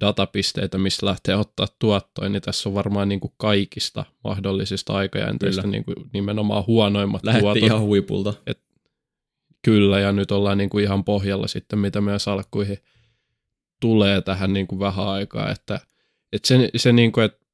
datapisteitä, 0.00 0.78
mistä 0.78 1.06
lähtee 1.06 1.36
ottaa 1.36 1.66
tuottoja, 1.78 2.28
niin 2.28 2.42
tässä 2.42 2.68
on 2.68 2.74
varmaan 2.74 3.08
niin 3.08 3.20
kuin 3.20 3.32
kaikista 3.36 4.04
mahdollisista 4.24 4.92
aikajänteistä 4.92 5.66
niin 5.66 5.84
kuin 5.84 5.96
nimenomaan 6.12 6.64
huonoimmat 6.66 7.24
Lähti 7.24 7.40
tuotot. 7.40 7.62
ihan 7.62 7.80
huipulta. 7.80 8.34
Et 8.46 8.60
Kyllä, 9.64 10.00
ja 10.00 10.12
nyt 10.12 10.30
ollaan 10.30 10.58
niin 10.58 10.70
kuin 10.70 10.84
ihan 10.84 11.04
pohjalla 11.04 11.46
sitten, 11.46 11.78
mitä 11.78 12.00
meidän 12.00 12.20
salkkuihin 12.20 12.78
tulee 13.80 14.20
tähän 14.22 14.52
niin 14.52 14.66
kuin 14.66 14.78
vähän 14.78 15.08
aikaa, 15.08 15.50
että, 15.50 15.80
että 16.32 16.48
se, 16.48 16.68
se 16.76 16.92
niin 16.92 17.12
kuin, 17.12 17.24
että 17.24 17.46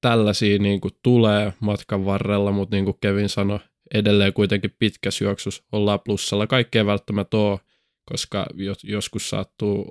tällaisia 0.00 0.58
niin 0.58 0.80
kuin 0.80 0.94
tulee 1.02 1.52
matkan 1.60 2.04
varrella, 2.04 2.52
mutta 2.52 2.76
niin 2.76 2.84
kuin 2.84 2.96
Kevin 3.00 3.28
sanoi, 3.28 3.58
edelleen 3.94 4.32
kuitenkin 4.32 4.76
pitkä 4.78 5.10
syöksus 5.10 5.64
ollaan 5.72 6.00
plussalla. 6.00 6.46
Kaikkea 6.46 6.86
välttämättä 6.86 7.36
ole, 7.36 7.60
koska 8.04 8.46
joskus 8.82 9.30
saattuu 9.30 9.90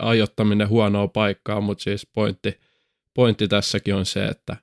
ajottaminen 0.00 0.68
huonoa 0.68 1.08
paikkaa, 1.08 1.60
mutta 1.60 1.84
siis 1.84 2.06
pointti, 2.06 2.60
pointti 3.14 3.48
tässäkin 3.48 3.94
on 3.94 4.06
se, 4.06 4.26
että 4.26 4.56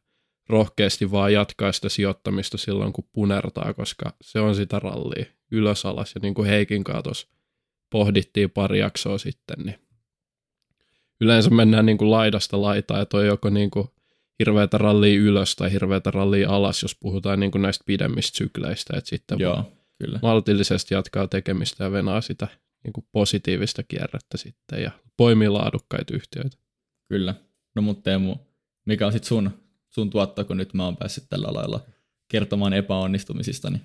rohkeasti 0.49 1.11
vaan 1.11 1.33
jatkaa 1.33 1.71
sitä 1.71 1.89
sijoittamista 1.89 2.57
silloin, 2.57 2.93
kun 2.93 3.09
punertaa, 3.13 3.73
koska 3.73 4.13
se 4.21 4.39
on 4.39 4.55
sitä 4.55 4.79
rallia 4.79 5.25
ylös 5.51 5.85
alas. 5.85 6.15
Ja 6.15 6.21
niin 6.23 6.33
kuin 6.33 6.47
Heikin 6.47 6.83
tuossa 7.03 7.27
pohdittiin 7.89 8.51
pari 8.51 8.79
jaksoa 8.79 9.17
sitten, 9.17 9.57
niin 9.65 9.79
yleensä 11.21 11.49
mennään 11.49 11.85
niin 11.85 11.97
kuin 11.97 12.11
laidasta 12.11 12.61
laitaan, 12.61 12.99
ja 12.99 13.05
toi 13.05 13.27
joko 13.27 13.49
niin 13.49 13.71
kuin 13.71 13.87
hirveätä 14.39 14.77
rallia 14.77 15.19
ylös 15.19 15.55
tai 15.55 15.71
hirveätä 15.71 16.11
rallia 16.11 16.49
alas, 16.49 16.81
jos 16.81 16.95
puhutaan 16.99 17.39
niin 17.39 17.51
kuin 17.51 17.61
näistä 17.61 17.83
pidemmistä 17.87 18.37
sykleistä, 18.37 18.97
että 18.97 19.09
sitten 19.09 19.39
Joo, 19.39 19.71
kyllä. 20.03 20.19
maltillisesti 20.21 20.93
jatkaa 20.93 21.27
tekemistä 21.27 21.83
ja 21.83 21.91
venaa 21.91 22.21
sitä 22.21 22.47
niin 22.83 22.93
kuin 22.93 23.07
positiivista 23.11 23.83
kierrettä 23.83 24.37
sitten 24.37 24.83
ja 24.83 24.91
poimii 25.17 25.49
laadukkaita 25.49 26.13
yhtiöitä. 26.15 26.57
Kyllä. 27.09 27.35
No 27.75 27.81
mutta 27.81 28.03
Teemu, 28.03 28.35
mikä 28.85 29.05
on 29.05 29.11
sitten 29.11 29.27
sun, 29.27 29.64
sun 29.95 30.09
tuotto, 30.09 30.45
kun 30.45 30.57
nyt 30.57 30.73
mä 30.73 30.85
oon 30.85 30.97
päässyt 30.97 31.23
tällä 31.29 31.47
lailla 31.53 31.79
kertomaan 32.27 32.73
epäonnistumisistani? 32.73 33.81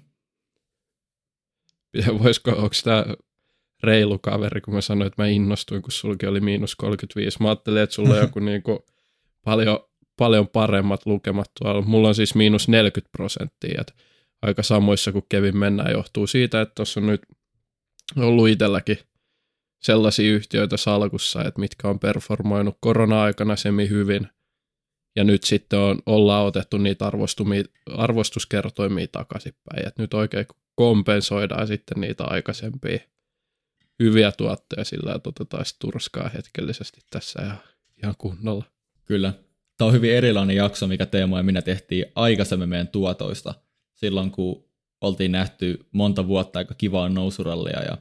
Voisiko, 2.22 2.50
onko 2.50 2.74
tämä 2.84 3.04
reilu 3.82 4.18
kaveri, 4.18 4.60
kun 4.60 4.74
mä 4.74 4.80
sanoin, 4.80 5.06
että 5.06 5.22
mä 5.22 5.28
innostuin, 5.28 5.82
kun 5.82 5.92
sulki 5.92 6.26
oli 6.26 6.40
miinus 6.40 6.76
35. 6.76 7.42
Mä 7.42 7.48
ajattelin, 7.48 7.82
että 7.82 7.94
sulla 7.94 8.14
on 8.14 8.20
joku 8.20 8.38
niinku 8.50 8.86
paljon, 9.44 9.78
paljon 10.16 10.48
paremmat 10.48 11.06
lukemat 11.06 11.50
tuolla. 11.60 11.82
Mulla 11.82 12.08
on 12.08 12.14
siis 12.14 12.34
miinus 12.34 12.68
40 12.68 13.12
prosenttia, 13.12 13.80
että 13.80 13.92
aika 14.42 14.62
samoissa 14.62 15.12
kuin 15.12 15.24
Kevin 15.28 15.56
mennään 15.56 15.92
johtuu 15.92 16.26
siitä, 16.26 16.60
että 16.60 16.74
tuossa 16.74 17.00
on 17.00 17.06
nyt 17.06 17.22
ollut 18.16 18.48
itselläkin 18.48 18.98
sellaisia 19.82 20.32
yhtiöitä 20.32 20.76
salkussa, 20.76 21.44
että 21.44 21.60
mitkä 21.60 21.88
on 21.88 21.98
performoinut 21.98 22.78
korona-aikana 22.80 23.56
semi 23.56 23.88
hyvin, 23.88 24.28
ja 25.16 25.24
nyt 25.24 25.44
sitten 25.44 25.78
on, 25.78 25.98
ollaan 26.06 26.46
otettu 26.46 26.78
niitä 26.78 27.04
arvostuskertoimia 27.96 29.06
takaisinpäin, 29.12 29.88
että 29.88 30.02
nyt 30.02 30.14
oikein 30.14 30.46
kompensoidaan 30.74 31.66
sitten 31.66 32.00
niitä 32.00 32.24
aikaisempia 32.24 32.98
hyviä 33.98 34.32
tuotteja 34.32 34.84
sillä, 34.84 35.14
että 35.14 35.28
otetaan 35.28 35.64
turskaa 35.78 36.28
hetkellisesti 36.34 37.00
tässä 37.10 37.42
ja 37.42 37.56
ihan 38.02 38.14
kunnolla. 38.18 38.64
Kyllä. 39.04 39.32
Tämä 39.76 39.86
on 39.86 39.94
hyvin 39.94 40.14
erilainen 40.14 40.56
jakso, 40.56 40.86
mikä 40.86 41.06
Teemo 41.06 41.36
ja 41.36 41.42
minä 41.42 41.62
tehtiin 41.62 42.06
aikaisemmin 42.14 42.68
meidän 42.68 42.88
tuotoista. 42.88 43.54
Silloin, 43.94 44.30
kun 44.30 44.64
oltiin 45.00 45.32
nähty 45.32 45.86
monta 45.92 46.26
vuotta 46.26 46.58
aika 46.58 46.74
kivaa 46.74 47.08
nousurallia 47.08 47.82
ja 47.82 47.98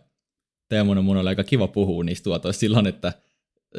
Teemon 0.70 0.98
ja 0.98 1.01
mun 1.01 1.18
oli 1.18 1.30
aika 1.30 1.44
kiva 1.44 1.68
puhua 1.68 2.04
niistä 2.04 2.24
tuotoista 2.24 2.60
silloin, 2.60 2.88
että 2.88 3.13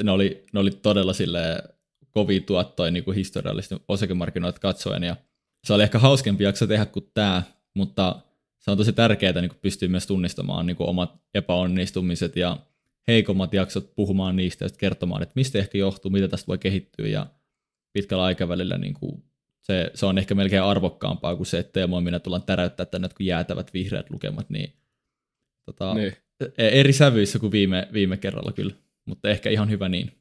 ne 0.03 0.11
oli, 0.11 0.45
ne 0.53 0.61
oli 0.61 0.71
todella 0.71 1.13
sille 1.13 1.63
kovia 2.13 2.41
tuottoja 2.41 2.91
niin 2.91 3.05
kuin 3.05 3.17
historiallisesti 3.17 3.77
osakemarkkinoita 3.89 4.61
katsoen 4.61 5.03
ja 5.03 5.17
se 5.65 5.73
oli 5.73 5.83
ehkä 5.83 5.99
hauskempi 5.99 6.45
jakso 6.45 6.67
tehdä 6.67 6.87
kuin 6.87 7.11
tämä, 7.15 7.43
mutta 7.75 8.21
se 8.59 8.71
on 8.71 8.77
tosi 8.77 8.93
tärkeää 8.93 9.41
niin 9.41 9.51
pystyä 9.63 9.89
myös 9.89 10.07
tunnistamaan 10.07 10.67
niin 10.67 10.77
omat 10.79 11.21
epäonnistumiset 11.35 12.37
ja 12.37 12.57
heikommat 13.09 13.55
jaksot 13.55 13.95
puhumaan 13.95 14.37
niistä 14.37 14.65
ja 14.65 14.69
kertomaan, 14.79 15.23
että 15.23 15.33
mistä 15.37 15.59
ehkä 15.59 15.79
johtuu, 15.79 16.11
mitä 16.11 16.29
tästä 16.29 16.47
voi 16.47 16.59
kehittyä 16.59 17.07
ja 17.07 17.27
pitkällä 17.93 18.25
aikavälillä 18.25 18.79
niin 18.79 18.95
kuin 18.95 19.25
se, 19.61 19.91
se, 19.95 20.07
on 20.07 20.19
ehkä 20.19 20.35
melkein 20.35 20.63
arvokkaampaa 20.63 21.37
kuin 21.37 21.47
se, 21.47 21.59
että 21.59 21.73
Teemo 21.73 22.01
minä 22.01 22.19
tullaan 22.19 22.43
täräyttää 22.43 22.87
tänne 22.87 23.09
kun 23.09 23.27
jäätävät 23.27 23.75
vihreät 23.75 24.11
lukemat, 24.11 24.51
niin, 24.51 24.73
tota, 25.67 25.95
niin. 25.95 26.17
E- 26.59 26.81
eri 26.81 26.93
sävyissä 26.93 27.39
kuin 27.39 27.53
viime, 27.53 27.89
viime 27.93 28.17
kerralla 28.17 28.53
kyllä, 28.53 28.75
mutta 29.05 29.29
ehkä 29.29 29.51
ihan 29.51 29.71
hyvä 29.71 29.89
niin. 29.89 30.20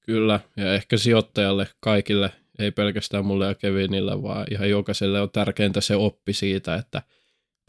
Kyllä, 0.00 0.40
ja 0.56 0.74
ehkä 0.74 0.96
sijoittajalle 0.96 1.68
kaikille, 1.80 2.32
ei 2.58 2.70
pelkästään 2.70 3.24
mulle 3.24 3.46
ja 3.46 3.54
Kevinille, 3.54 4.22
vaan 4.22 4.46
ihan 4.50 4.70
jokaiselle 4.70 5.20
on 5.20 5.30
tärkeintä 5.30 5.80
se 5.80 5.96
oppi 5.96 6.32
siitä, 6.32 6.74
että– 6.74 7.02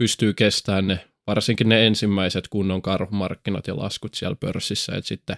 pystyy 0.02 0.34
kestämään 0.34 0.88
ne, 0.88 1.00
varsinkin 1.28 1.70
ne 1.70 1.88
ensimmäiset 1.88 2.48
kunnon 2.48 2.82
karhumarkkinat 2.82 3.68
ja 3.68 3.78
laskut 3.78 4.14
siellä 4.14 4.36
pörssissä, 4.36 4.96
että 4.96 5.08
sitten 5.08 5.38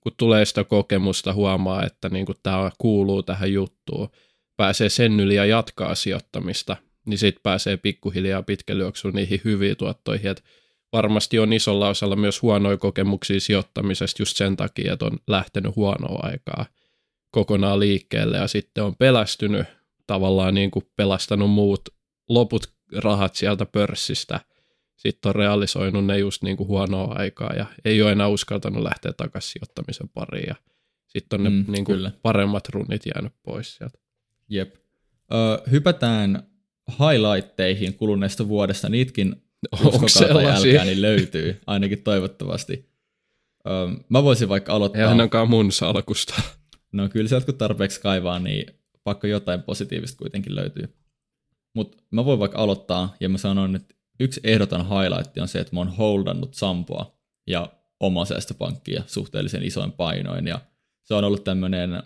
kun 0.00 0.12
tulee 0.16 0.44
sitä 0.44 0.64
kokemusta, 0.64 1.32
huomaa, 1.32 1.86
että 1.86 2.08
niin 2.08 2.26
tämä 2.42 2.70
kuuluu 2.78 3.22
tähän 3.22 3.52
juttuun, 3.52 4.08
pääsee 4.56 4.88
sen 4.88 5.20
yli 5.20 5.34
ja 5.34 5.44
jatkaa 5.44 5.94
sijoittamista, 5.94 6.76
niin 7.06 7.18
sitten 7.18 7.42
pääsee 7.42 7.76
pikkuhiljaa 7.76 8.42
pitkälyöksyyn 8.42 9.14
niihin 9.14 9.40
hyviin 9.44 9.76
tuottoihin, 9.76 10.30
että 10.30 10.42
varmasti 10.94 11.38
on 11.38 11.52
isolla 11.52 11.88
osalla 11.88 12.16
myös 12.16 12.42
huonoja 12.42 12.76
kokemuksia 12.76 13.40
sijoittamisesta 13.40 14.22
just 14.22 14.36
sen 14.36 14.56
takia, 14.56 14.92
että 14.92 15.04
on 15.04 15.18
lähtenyt 15.26 15.76
huonoa 15.76 16.20
aikaa 16.22 16.66
kokonaan 17.30 17.80
liikkeelle 17.80 18.36
ja 18.36 18.48
sitten 18.48 18.84
on 18.84 18.96
pelästynyt 18.96 19.66
tavallaan 20.06 20.54
niin 20.54 20.70
kuin 20.70 20.84
pelastanut 20.96 21.50
muut 21.50 21.88
loput 22.28 22.72
rahat 22.96 23.34
sieltä 23.34 23.66
pörssistä, 23.66 24.40
sitten 24.96 25.28
on 25.28 25.34
realisoinut 25.34 26.06
ne 26.06 26.18
just 26.18 26.42
niin 26.42 26.56
kuin 26.56 26.68
huonoa 26.68 27.14
aikaa 27.14 27.52
ja 27.52 27.66
ei 27.84 28.02
ole 28.02 28.12
enää 28.12 28.28
uskaltanut 28.28 28.82
lähteä 28.82 29.12
takaisin 29.12 29.52
sijoittamisen 29.52 30.08
pariin 30.08 30.48
ja 30.48 30.54
sitten 31.06 31.40
on 31.40 31.44
ne 31.44 31.50
mm, 31.50 31.72
niin 31.72 31.84
kuin 31.84 32.10
paremmat 32.22 32.68
runnit 32.68 33.02
jäänyt 33.14 33.32
pois 33.42 33.76
sieltä. 33.76 33.98
Jep. 34.48 34.74
Ö, 35.32 35.70
hypätään 35.70 36.42
highlightteihin 36.90 37.94
kuluneesta 37.94 38.48
vuodesta. 38.48 38.88
Niitkin 38.88 39.42
uskokaa 39.84 40.38
älkää, 40.38 40.84
niin 40.84 41.02
löytyy, 41.02 41.60
ainakin 41.66 42.02
toivottavasti. 42.02 42.88
Mä 44.08 44.22
voisin 44.22 44.48
vaikka 44.48 44.72
aloittaa... 44.72 45.02
Ei 45.02 45.08
ainakaan 45.08 45.50
mun 45.50 45.72
salkusta. 45.72 46.42
No 46.92 47.08
kyllä 47.08 47.28
sieltä 47.28 47.46
kun 47.46 47.54
tarpeeksi 47.54 48.00
kaivaa, 48.00 48.38
niin 48.38 48.66
pakko 49.04 49.26
jotain 49.26 49.62
positiivista 49.62 50.18
kuitenkin 50.18 50.54
löytyy. 50.54 50.94
Mutta 51.74 52.02
mä 52.10 52.24
voin 52.24 52.38
vaikka 52.38 52.58
aloittaa, 52.58 53.16
ja 53.20 53.28
mä 53.28 53.38
sanon, 53.38 53.76
että 53.76 53.94
yksi 54.20 54.40
ehdoton 54.44 54.88
highlight 54.88 55.38
on 55.38 55.48
se, 55.48 55.60
että 55.60 55.74
mä 55.74 55.80
oon 55.80 55.96
holdannut 55.96 56.54
Sampoa 56.54 57.18
ja 57.46 57.72
oma 58.00 58.24
säästöpankkia 58.24 59.02
suhteellisen 59.06 59.62
isoin 59.62 59.92
painoin, 59.92 60.46
ja 60.46 60.60
se 61.02 61.14
on 61.14 61.24
ollut 61.24 61.44
tämmöinen 61.44 62.02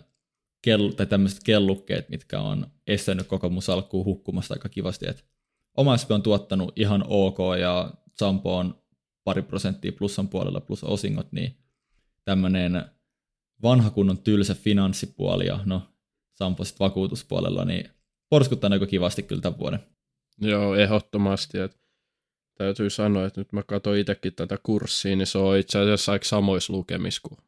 kellu, 0.61 0.93
tai 0.93 1.05
tämmöiset 1.05 1.43
kellukkeet, 1.43 2.09
mitkä 2.09 2.39
on 2.39 2.67
estänyt 2.87 3.27
koko 3.27 3.49
mun 3.49 3.61
salkkuun 3.61 4.05
hukkumasta 4.05 4.53
aika 4.53 4.69
kivasti, 4.69 5.09
että 5.09 5.23
oma 5.77 5.97
SP 6.01 6.11
on 6.11 6.21
tuottanut 6.21 6.73
ihan 6.75 7.03
ok, 7.07 7.37
ja 7.59 7.93
Sampo 8.17 8.57
on 8.57 8.83
pari 9.23 9.41
prosenttia 9.41 9.91
plussan 9.91 10.27
puolella 10.27 10.61
plus 10.61 10.83
osingot, 10.83 11.31
niin 11.31 11.55
tämmöinen 12.25 12.85
vanha 13.63 13.89
kunnon 13.89 14.17
tylsä 14.17 14.55
finanssipuoli 14.55 15.45
ja 15.47 15.59
no 15.65 15.81
Sampo 16.33 16.63
sitten 16.63 16.85
vakuutuspuolella, 16.85 17.65
niin 17.65 17.89
porskuttanut 18.29 18.73
aika 18.73 18.85
kivasti 18.89 19.23
kyllä 19.23 19.41
tämän 19.41 19.59
vuoden. 19.59 19.79
Joo, 20.41 20.75
ehdottomasti. 20.75 21.59
Että 21.59 21.77
täytyy 22.57 22.89
sanoa, 22.89 23.25
että 23.25 23.41
nyt 23.41 23.53
mä 23.53 23.63
katsoin 23.63 23.99
itsekin 23.99 24.33
tätä 24.33 24.57
kurssia, 24.63 25.15
niin 25.15 25.27
se 25.27 25.37
on 25.37 25.57
itse 25.57 25.79
asiassa 25.79 26.11
aika 26.11 26.25
samoissa 26.25 26.73
lukemissa 26.73 27.21
kuin 27.21 27.39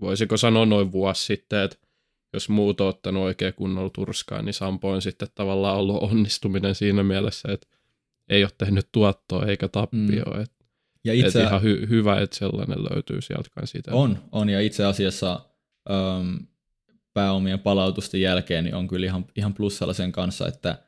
voisiko 0.00 0.36
sanoa 0.36 0.66
noin 0.66 0.92
vuosi 0.92 1.24
sitten, 1.24 1.60
että 1.62 1.76
jos 2.32 2.48
muut 2.48 2.80
on 2.80 2.88
ottanut 2.88 3.22
oikein 3.22 3.54
kunnolla 3.54 3.90
turskaa, 3.90 4.42
niin 4.42 4.54
Sampo 4.54 4.90
on 4.90 5.02
sitten 5.02 5.28
tavallaan 5.34 5.76
ollut 5.76 6.02
onnistuminen 6.02 6.74
siinä 6.74 7.02
mielessä, 7.02 7.52
että 7.52 7.68
ei 8.28 8.44
ole 8.44 8.50
tehnyt 8.58 8.88
tuottoa 8.92 9.46
eikä 9.46 9.68
tappioa. 9.68 10.34
Mm. 10.36 10.42
Et, 10.42 10.52
ja 11.04 11.14
itse, 11.14 11.42
et 11.42 11.46
ihan 11.46 11.62
hy, 11.62 11.86
hyvä, 11.88 12.20
että 12.20 12.36
sellainen 12.36 12.78
löytyy 12.82 13.20
sieltä 13.20 13.50
sitä. 13.64 13.94
On, 13.94 14.18
on 14.32 14.48
ja 14.48 14.60
itse 14.60 14.84
asiassa 14.84 15.40
um, 15.90 16.46
pääomien 17.14 17.58
palautusten 17.58 18.20
jälkeen, 18.20 18.64
niin 18.64 18.74
on 18.74 18.88
kyllä 18.88 19.06
ihan, 19.06 19.24
ihan 19.36 19.54
plussalla 19.54 19.92
sen 19.92 20.12
kanssa, 20.12 20.48
että 20.48 20.78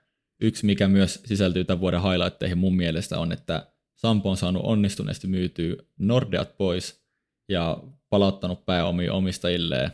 yksi 0.41 0.67
mikä 0.67 0.89
myös 0.89 1.21
sisältyy 1.25 1.65
tämän 1.65 1.81
vuoden 1.81 2.03
highlightteihin 2.03 2.59
mun 2.59 2.77
mielestä 2.77 3.19
on, 3.19 3.33
että 3.33 3.67
Sampo 3.95 4.31
on 4.31 4.37
saanut 4.37 4.63
onnistuneesti 4.65 5.27
myytyä 5.27 5.77
Nordeat 5.99 6.57
pois 6.57 7.05
ja 7.49 7.83
palauttanut 8.11 8.67
pääomia 8.67 9.13
omistajilleen, 9.13 9.91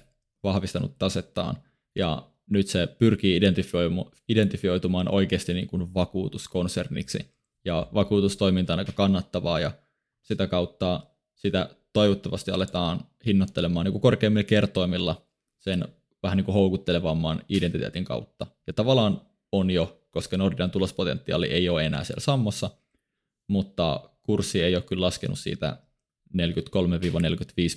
vahvistanut 0.47 0.99
tasettaan 0.99 1.57
ja 1.95 2.31
nyt 2.51 2.67
se 2.67 2.87
pyrkii 2.87 3.41
identifioitumaan 4.29 5.09
oikeasti 5.15 5.55
niin 5.55 5.67
kuin 5.67 5.95
vakuutuskonserniksi 5.95 7.19
ja 7.65 7.87
vakuutustoiminta 7.95 8.73
on 8.73 8.79
aika 8.79 8.93
kannattavaa 8.93 9.61
ja 9.61 9.73
sitä 10.23 10.47
kautta 10.47 11.01
sitä 11.35 11.69
toivottavasti 11.93 12.51
aletaan 12.51 13.01
hinnoittelemaan 13.27 13.85
niin 13.85 13.93
kuin 13.93 14.03
korkeimmilla 14.03 14.45
kertoimilla 14.45 15.27
sen 15.59 15.85
vähän 16.23 16.37
niin 16.37 16.45
kuin 16.45 16.55
houkuttelevamman 16.55 17.43
identiteetin 17.49 18.05
kautta. 18.05 18.47
Ja 18.67 18.73
tavallaan 18.73 19.21
on 19.53 19.71
jo, 19.71 20.03
koska 20.11 20.37
Nordian 20.37 20.71
tulospotentiaali 20.71 21.47
ei 21.47 21.69
ole 21.69 21.87
enää 21.87 22.05
siellä 22.05 22.21
sammossa, 22.21 22.71
mutta 23.49 24.11
kurssi 24.23 24.63
ei 24.63 24.75
ole 24.75 24.83
kyllä 24.83 25.07
laskenut 25.07 25.39
siitä 25.39 25.79
43-45 26.39 26.41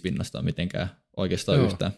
pinnasta 0.04 0.42
mitenkään 0.42 0.90
oikeastaan 1.18 1.58
Joo. 1.58 1.68
yhtään. 1.68 1.92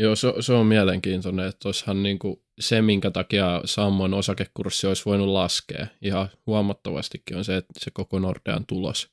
Joo, 0.00 0.16
se, 0.16 0.32
se 0.40 0.52
on 0.52 0.66
mielenkiintoinen, 0.66 1.46
että 1.46 1.68
olisihan 1.68 2.02
niin 2.02 2.18
kuin 2.18 2.42
se, 2.60 2.82
minkä 2.82 3.10
takia 3.10 3.62
Sammon 3.64 4.14
osakekurssi 4.14 4.86
olisi 4.86 5.04
voinut 5.04 5.28
laskea 5.28 5.86
ihan 6.02 6.28
huomattavastikin, 6.46 7.36
on 7.36 7.44
se, 7.44 7.56
että 7.56 7.72
se 7.78 7.90
koko 7.90 8.18
Nordean 8.18 8.66
tulos 8.66 9.08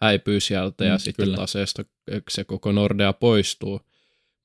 häipyy 0.00 0.40
sieltä 0.40 0.84
ja 0.84 0.94
mm, 0.94 0.98
sitten 0.98 1.24
kyllä. 1.24 1.36
taseesta 1.36 1.84
se 2.30 2.44
koko 2.44 2.72
Nordea 2.72 3.12
poistuu. 3.12 3.80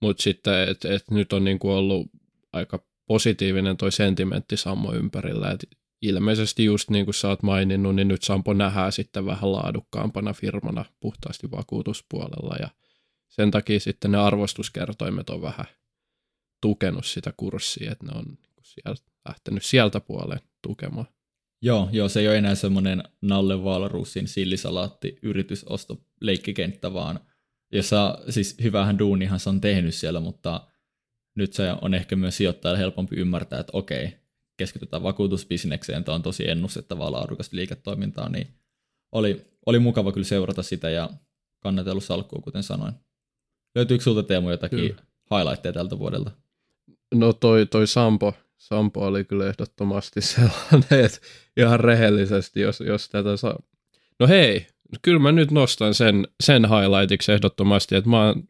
Mutta 0.01 0.23
sitten, 0.23 0.69
että 0.69 0.93
et 0.93 1.11
nyt 1.11 1.33
on 1.33 1.43
niin 1.43 1.59
kuin 1.59 1.73
ollut 1.73 2.07
aika 2.53 2.85
positiivinen 3.07 3.77
toi 3.77 3.91
sentimentti 3.91 4.57
Sammo 4.57 4.93
ympärillä, 4.93 5.51
että 5.51 5.67
ilmeisesti 6.01 6.65
just 6.65 6.89
niin 6.89 7.05
kuin 7.05 7.15
sä 7.15 7.27
oot 7.27 7.43
maininnut, 7.43 7.95
niin 7.95 8.07
nyt 8.07 8.23
Sampo 8.23 8.53
nähdään 8.53 8.91
sitten 8.91 9.25
vähän 9.25 9.51
laadukkaampana 9.51 10.33
firmana 10.33 10.85
puhtaasti 10.99 11.51
vakuutuspuolella 11.51 12.55
ja 12.59 12.69
sen 13.27 13.51
takia 13.51 13.79
sitten 13.79 14.11
ne 14.11 14.17
arvostuskertoimet 14.17 15.29
on 15.29 15.41
vähän 15.41 15.65
tukenut 16.61 17.05
sitä 17.05 17.33
kurssia, 17.37 17.91
että 17.91 18.05
ne 18.05 18.11
on 18.17 18.25
niinku 18.25 18.61
sieltä, 18.63 19.01
lähtenyt 19.27 19.63
sieltä 19.63 19.99
puoleen 19.99 20.41
tukemaan. 20.61 21.07
Joo, 21.61 21.89
joo, 21.91 22.09
se 22.09 22.19
ei 22.19 22.27
ole 22.27 22.37
enää 22.37 22.55
semmoinen 22.55 23.03
Nalle 23.21 23.63
Valrusin 23.63 24.27
sillisalaatti 24.27 25.19
yritysosto 25.21 26.01
leikkikenttä, 26.21 26.93
vaan 26.93 27.19
jossa 27.71 28.17
siis 28.29 28.57
hyvähän 28.63 28.99
duunihan 28.99 29.39
se 29.39 29.49
on 29.49 29.61
tehnyt 29.61 29.95
siellä, 29.95 30.19
mutta 30.19 30.67
nyt 31.35 31.53
se 31.53 31.71
on 31.81 31.93
ehkä 31.93 32.15
myös 32.15 32.37
sijoittajalle 32.37 32.79
helpompi 32.79 33.15
ymmärtää, 33.15 33.59
että 33.59 33.71
okei, 33.75 34.17
keskitytään 34.57 35.03
vakuutusbisnekseen, 35.03 36.03
tämä 36.03 36.15
on 36.15 36.23
tosi 36.23 36.49
ennustettavaa 36.49 37.11
laadukasta 37.11 37.55
liiketoimintaa, 37.55 38.29
niin 38.29 38.47
oli, 39.11 39.45
oli 39.65 39.79
mukava 39.79 40.11
kyllä 40.11 40.27
seurata 40.27 40.63
sitä 40.63 40.89
ja 40.89 41.09
kannatellut 41.59 42.03
salkkua, 42.03 42.39
kuten 42.39 42.63
sanoin. 42.63 42.93
Löytyykö 43.75 44.03
sulta 44.03 44.23
Teemu 44.23 44.49
jotakin 44.49 44.79
kyllä. 44.79 45.03
highlightteja 45.31 45.73
tältä 45.73 45.99
vuodelta? 45.99 46.31
No 47.13 47.33
toi, 47.33 47.65
toi 47.65 47.87
Sampo, 47.87 48.33
Sampo 48.57 49.05
oli 49.05 49.23
kyllä 49.23 49.47
ehdottomasti 49.47 50.21
sellainen, 50.35 51.05
että 51.05 51.19
ihan 51.57 51.79
rehellisesti, 51.79 52.61
jos, 52.61 52.79
jos 52.79 53.09
tätä 53.09 53.37
saa. 53.37 53.59
No 54.19 54.27
hei, 54.27 54.67
kyllä 55.01 55.19
mä 55.19 55.31
nyt 55.31 55.51
nostan 55.51 55.93
sen, 55.93 56.27
sen 56.43 56.65
highlightiksi 56.69 57.31
ehdottomasti, 57.31 57.95
että 57.95 58.09
mä 58.09 58.25
oon, 58.25 58.43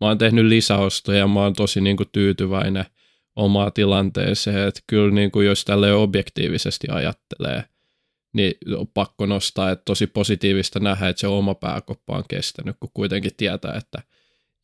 mä 0.00 0.06
oon 0.06 0.18
tehnyt 0.18 0.44
lisäostoja 0.44 1.18
ja 1.18 1.26
mä 1.26 1.40
oon 1.40 1.52
tosi 1.52 1.80
niin 1.80 1.96
kuin 1.96 2.08
tyytyväinen 2.12 2.84
omaa 3.36 3.70
tilanteeseen, 3.70 4.68
että 4.68 4.80
kyllä 4.86 5.14
niin 5.14 5.30
kuin 5.30 5.46
jos 5.46 5.64
tälle 5.64 5.92
objektiivisesti 5.92 6.86
ajattelee, 6.90 7.64
niin 8.32 8.54
on 8.76 8.86
pakko 8.88 9.26
nostaa, 9.26 9.70
että 9.70 9.82
tosi 9.84 10.06
positiivista 10.06 10.80
nähdä, 10.80 11.08
että 11.08 11.20
se 11.20 11.26
oma 11.26 11.54
pääkoppa 11.54 12.16
on 12.16 12.24
kestänyt, 12.28 12.76
kun 12.80 12.90
kuitenkin 12.94 13.32
tietää, 13.36 13.74
että– 13.74 14.02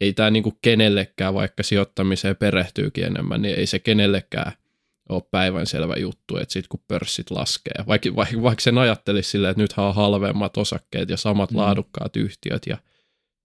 ei 0.00 0.12
tämä 0.12 0.30
niinku 0.30 0.58
kenellekään, 0.62 1.34
vaikka 1.34 1.62
sijoittamiseen 1.62 2.36
perehtyykin 2.36 3.04
enemmän, 3.04 3.42
niin 3.42 3.58
ei 3.58 3.66
se 3.66 3.78
kenellekään 3.78 4.52
ole 5.08 5.22
päivänselvä 5.30 5.94
juttu, 5.96 6.36
että 6.36 6.52
sitten 6.52 6.68
kun 6.68 6.84
pörssit 6.88 7.30
laskee, 7.30 7.84
vaikka, 7.86 8.16
vaikka, 8.16 8.42
vaikka 8.42 8.62
sen 8.62 8.78
ajattelisi 8.78 9.30
silleen, 9.30 9.50
että 9.50 9.62
nythän 9.62 9.86
on 9.86 9.94
halvemmat 9.94 10.56
osakkeet 10.56 11.10
ja 11.10 11.16
samat 11.16 11.50
mm. 11.50 11.56
laadukkaat 11.56 12.16
yhtiöt 12.16 12.62
ja 12.66 12.78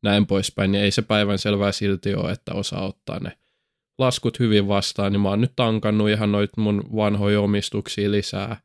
näin 0.04 0.28
poispäin, 0.28 0.72
niin 0.72 0.84
ei 0.84 0.92
se 0.92 1.02
päivänselvää 1.02 1.72
silti 1.72 2.16
ole, 2.16 2.32
että 2.32 2.54
osaa 2.54 2.88
ottaa 2.88 3.20
ne 3.20 3.38
laskut 3.98 4.40
hyvin 4.40 4.68
vastaan, 4.68 5.12
niin 5.12 5.22
mä 5.22 5.30
oon 5.30 5.42
nyt 5.42 5.54
tankannut 5.56 6.10
ihan 6.10 6.32
noit 6.32 6.58
mun 6.58 6.84
vanhoja 6.96 7.42
omistuksia 7.42 8.12
lisää. 8.12 8.58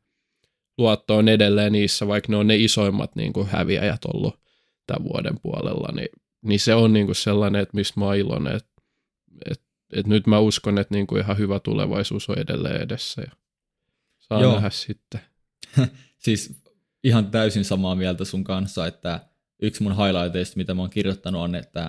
Luotto 0.77 1.17
on 1.17 1.27
edelleen 1.29 1.71
niissä, 1.71 2.07
vaikka 2.07 2.31
ne 2.31 2.37
on 2.37 2.47
ne 2.47 2.55
isoimmat 2.55 3.15
niin 3.15 3.33
kuin 3.33 3.47
häviäjät 3.47 4.05
ollut 4.13 4.39
tämän 4.87 5.03
vuoden 5.03 5.39
puolella, 5.41 5.89
niin 5.95 6.09
niin 6.41 6.59
se 6.59 6.75
on 6.75 6.93
niinku 6.93 7.13
sellainen, 7.13 7.61
että 7.61 7.75
mistä 7.75 7.99
mä 7.99 8.05
oon 8.05 8.15
iloinen, 8.15 8.55
että 8.55 8.71
et, 9.49 9.61
et 9.93 10.07
nyt 10.07 10.27
mä 10.27 10.39
uskon, 10.39 10.77
että 10.77 10.93
niinku 10.93 11.17
ihan 11.17 11.37
hyvä 11.37 11.59
tulevaisuus 11.59 12.29
on 12.29 12.39
edelleen 12.39 12.81
edessä 12.81 13.21
ja 13.21 13.31
saa 14.19 14.41
Joo. 14.41 14.53
nähdä 14.53 14.69
sitten. 14.69 15.21
siis 16.25 16.63
ihan 17.03 17.31
täysin 17.31 17.65
samaa 17.65 17.95
mieltä 17.95 18.25
sun 18.25 18.43
kanssa, 18.43 18.87
että 18.87 19.19
yksi 19.61 19.83
mun 19.83 19.97
highlighteista, 19.97 20.57
mitä 20.57 20.73
mä 20.73 20.81
oon 20.81 20.89
kirjoittanut 20.89 21.41
on, 21.41 21.55
että 21.55 21.81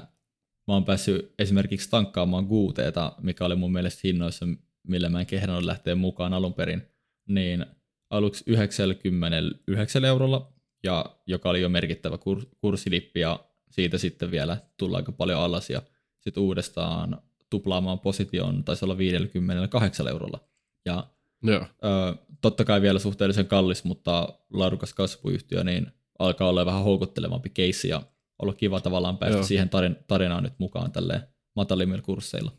mä 0.69 0.75
oon 0.75 0.85
päässyt 0.85 1.35
esimerkiksi 1.39 1.91
tankkaamaan 1.91 2.45
guuteeta, 2.45 3.13
mikä 3.21 3.45
oli 3.45 3.57
mun 3.57 3.73
mielestä 3.73 4.01
hinnoissa, 4.05 4.47
millä 4.83 5.09
mä 5.09 5.21
en 5.21 5.27
kehdannut 5.27 5.65
lähteä 5.65 5.95
mukaan 5.95 6.35
alun 6.35 6.55
perin, 6.55 6.83
niin 7.29 7.67
aluksi 8.11 8.45
99 8.47 10.05
eurolla, 10.05 10.53
ja 10.83 11.17
joka 11.27 11.51
oli 11.51 11.61
jo 11.61 11.69
merkittävä 11.69 12.17
kur- 12.17 12.57
kurssilippi, 12.61 13.21
ja 13.21 13.45
siitä 13.73 13.99
sitten 13.99 14.31
vielä 14.31 14.57
tulla 14.77 14.97
aika 14.97 15.13
paljon 15.13 15.41
alas 15.41 15.71
ja 15.71 15.83
sitten 16.21 16.43
uudestaan 16.43 17.23
tuplaamaan 17.51 17.99
position 17.99 18.65
taisi 18.65 18.85
olla 18.85 18.99
58 18.99 20.09
eurolla. 20.09 20.41
Ja 20.85 21.07
Joo. 21.43 21.61
Ö, 21.61 22.17
totta 22.41 22.65
kai 22.65 22.83
vielä 22.83 22.99
suhteellisen 22.99 23.47
kallis, 23.47 23.85
mutta 23.85 24.29
laadukas 24.53 24.95
kasvuyhtiö, 24.95 25.65
niin 25.65 25.87
alkaa 26.19 26.49
olla 26.49 26.67
vähän 26.67 26.83
houkuttelevampi 26.83 27.51
keissi 27.51 27.89
ja 27.89 28.03
olla 28.43 28.53
kiva 28.53 28.81
tavallaan 28.81 29.19
päästä 29.19 29.37
Joo. 29.37 29.45
siihen 29.45 29.69
tarin, 29.69 29.97
tarinaan 30.07 30.43
nyt 30.43 30.59
mukaan 30.59 30.93
tälle 30.93 31.29
matalimmilla 31.57 32.03
kursseilla. 32.03 32.53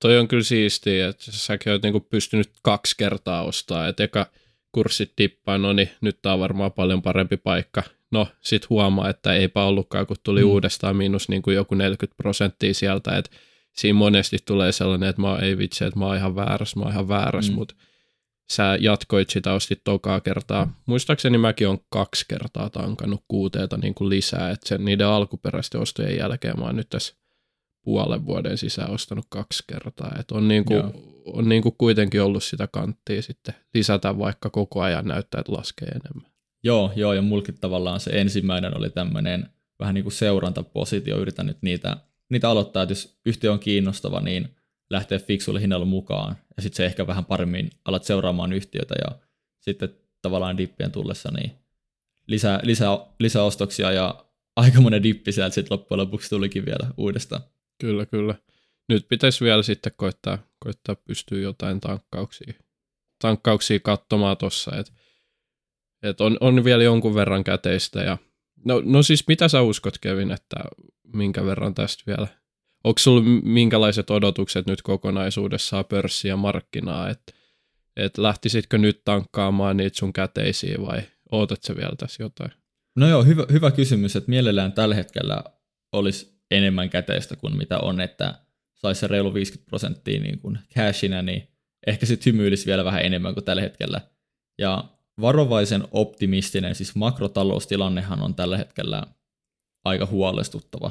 Toi 0.00 0.18
on 0.18 0.28
kyllä 0.28 0.42
siistiä, 0.42 1.08
että 1.08 1.24
säkin 1.32 1.72
oot 1.72 1.82
niinku 1.82 2.00
pystynyt 2.00 2.50
kaksi 2.62 2.94
kertaa 2.96 3.42
ostaa, 3.42 3.88
että 3.88 4.04
eka 4.04 4.26
kurssit 4.72 5.12
tippaa, 5.16 5.58
no 5.58 5.72
niin 5.72 5.90
nyt 6.00 6.22
tää 6.22 6.32
on 6.32 6.40
varmaan 6.40 6.72
paljon 6.72 7.02
parempi 7.02 7.36
paikka 7.36 7.82
no 8.10 8.26
sit 8.40 8.70
huomaa, 8.70 9.10
että 9.10 9.34
eipä 9.34 9.64
ollutkaan, 9.64 10.06
kun 10.06 10.16
tuli 10.22 10.40
mm. 10.44 10.48
uudestaan 10.50 10.96
miinus 10.96 11.28
niin 11.28 11.42
kuin 11.42 11.56
joku 11.56 11.74
40 11.74 12.16
prosenttia 12.16 12.74
sieltä, 12.74 13.16
että 13.16 13.30
siinä 13.76 13.98
monesti 13.98 14.38
tulee 14.44 14.72
sellainen, 14.72 15.08
että 15.08 15.22
mä 15.22 15.38
ei 15.38 15.58
vitsi, 15.58 15.84
että 15.84 15.98
mä 15.98 16.06
oon 16.06 16.16
ihan 16.16 16.36
väärässä, 16.36 16.78
mä 16.78 16.84
oon 16.84 16.92
ihan 16.92 17.08
väärässä, 17.08 17.52
mm. 17.52 17.58
mutta 17.58 17.74
sä 18.52 18.76
jatkoit 18.80 19.30
sitä, 19.30 19.52
ostit 19.52 19.80
tokaa 19.84 20.20
kertaa. 20.20 20.64
Mm. 20.64 20.72
Muistaakseni 20.86 21.38
mäkin 21.38 21.68
on 21.68 21.78
kaksi 21.88 22.24
kertaa 22.28 22.70
tankannut 22.70 23.24
kuuteeta 23.28 23.76
niin 23.76 23.94
kuin 23.94 24.08
lisää, 24.08 24.50
että 24.50 24.68
sen, 24.68 24.84
niiden 24.84 25.06
alkuperäisten 25.06 25.80
ostojen 25.80 26.16
jälkeen 26.16 26.58
mä 26.58 26.64
oon 26.64 26.76
nyt 26.76 26.88
tässä 26.88 27.14
puolen 27.82 28.26
vuoden 28.26 28.58
sisään 28.58 28.90
ostanut 28.90 29.26
kaksi 29.28 29.64
kertaa. 29.66 30.16
Et 30.20 30.30
on, 30.30 30.48
niin 30.48 30.64
kuin, 30.64 30.82
on 31.26 31.48
niin 31.48 31.62
kuin 31.62 31.74
kuitenkin 31.78 32.22
ollut 32.22 32.42
sitä 32.42 32.66
kanttia 32.66 33.22
sitten 33.22 33.54
lisätä, 33.74 34.18
vaikka 34.18 34.50
koko 34.50 34.80
ajan 34.82 35.04
näyttää, 35.04 35.40
että 35.40 35.52
laskee 35.52 35.88
enemmän. 35.88 36.27
Joo, 36.62 36.92
joo, 36.96 37.12
ja 37.12 37.22
mulkin 37.22 37.58
tavallaan 37.60 38.00
se 38.00 38.10
ensimmäinen 38.10 38.76
oli 38.76 38.90
tämmöinen 38.90 39.48
vähän 39.78 39.94
niin 39.94 40.02
kuin 40.04 40.12
seurantapositio, 40.12 41.18
yritän 41.18 41.46
nyt 41.46 41.58
niitä, 41.62 41.96
niitä 42.28 42.50
aloittaa, 42.50 42.82
että 42.82 42.90
jos 42.90 43.18
yhtiö 43.26 43.52
on 43.52 43.58
kiinnostava, 43.58 44.20
niin 44.20 44.56
lähtee 44.90 45.18
fiksulle 45.18 45.60
hinnalla 45.60 45.86
mukaan, 45.86 46.36
ja 46.56 46.62
sitten 46.62 46.76
se 46.76 46.86
ehkä 46.86 47.06
vähän 47.06 47.24
paremmin 47.24 47.70
alat 47.84 48.04
seuraamaan 48.04 48.52
yhtiötä, 48.52 48.94
ja 48.98 49.18
sitten 49.60 49.88
tavallaan 50.22 50.58
dippien 50.58 50.92
tullessa, 50.92 51.30
niin 51.30 51.52
lisää, 52.26 52.60
lisää, 52.62 52.98
lisää 53.18 53.42
ostoksia, 53.42 53.92
ja 53.92 54.24
aika 54.56 54.80
monen 54.80 55.02
dippi 55.02 55.32
sieltä 55.32 55.54
sitten 55.54 55.78
loppujen 55.78 56.00
lopuksi 56.00 56.30
tulikin 56.30 56.66
vielä 56.66 56.88
uudestaan. 56.96 57.42
Kyllä, 57.80 58.06
kyllä. 58.06 58.34
Nyt 58.88 59.08
pitäisi 59.08 59.44
vielä 59.44 59.62
sitten 59.62 59.92
koittaa, 59.96 60.38
koittaa 60.58 60.96
pystyä 60.96 61.38
jotain 61.38 61.80
tankkauksia, 61.80 62.54
tankkauksia 63.18 63.80
katsomaan 63.80 64.36
tuossa, 64.36 64.76
että 64.76 64.92
et 66.02 66.20
on, 66.20 66.36
on 66.40 66.64
vielä 66.64 66.82
jonkun 66.82 67.14
verran 67.14 67.44
käteistä. 67.44 68.00
Ja, 68.00 68.18
no, 68.64 68.82
no 68.84 69.02
siis 69.02 69.28
mitä 69.28 69.48
sä 69.48 69.62
uskot 69.62 69.98
Kevin, 69.98 70.30
että 70.30 70.56
minkä 71.14 71.44
verran 71.44 71.74
tästä 71.74 72.02
vielä? 72.06 72.26
Onko 72.84 72.98
sulla 72.98 73.22
minkälaiset 73.42 74.10
odotukset 74.10 74.66
nyt 74.66 74.82
kokonaisuudessaan 74.82 75.84
pörssiä 75.84 76.36
markkinaa, 76.36 77.08
että 77.08 77.32
et 77.96 78.18
lähtisitkö 78.18 78.78
nyt 78.78 79.00
tankkaamaan 79.04 79.76
niitä 79.76 79.98
sun 79.98 80.12
käteisiä 80.12 80.76
vai 80.86 81.02
ootat 81.32 81.62
sä 81.62 81.76
vielä 81.76 81.96
tässä 81.98 82.22
jotain? 82.22 82.50
No 82.96 83.08
joo, 83.08 83.24
hyvä, 83.24 83.46
hyvä 83.52 83.70
kysymys, 83.70 84.16
että 84.16 84.30
mielellään 84.30 84.72
tällä 84.72 84.94
hetkellä 84.94 85.44
olisi 85.92 86.38
enemmän 86.50 86.90
käteistä 86.90 87.36
kuin 87.36 87.56
mitä 87.56 87.78
on, 87.78 88.00
että 88.00 88.34
saisi 88.74 89.00
se 89.00 89.06
reilu 89.06 89.34
50 89.34 89.68
prosenttia 89.68 90.20
niin 90.20 90.38
kuin 90.38 90.58
cashina, 90.74 91.22
niin 91.22 91.48
ehkä 91.86 92.06
sitten 92.06 92.32
hymyilisi 92.32 92.66
vielä 92.66 92.84
vähän 92.84 93.02
enemmän 93.02 93.34
kuin 93.34 93.44
tällä 93.44 93.62
hetkellä. 93.62 94.00
Ja 94.58 94.84
varovaisen 95.20 95.84
optimistinen, 95.92 96.74
siis 96.74 96.94
makrotaloustilannehan 96.94 98.22
on 98.22 98.34
tällä 98.34 98.56
hetkellä 98.56 99.02
aika 99.84 100.06
huolestuttava, 100.06 100.90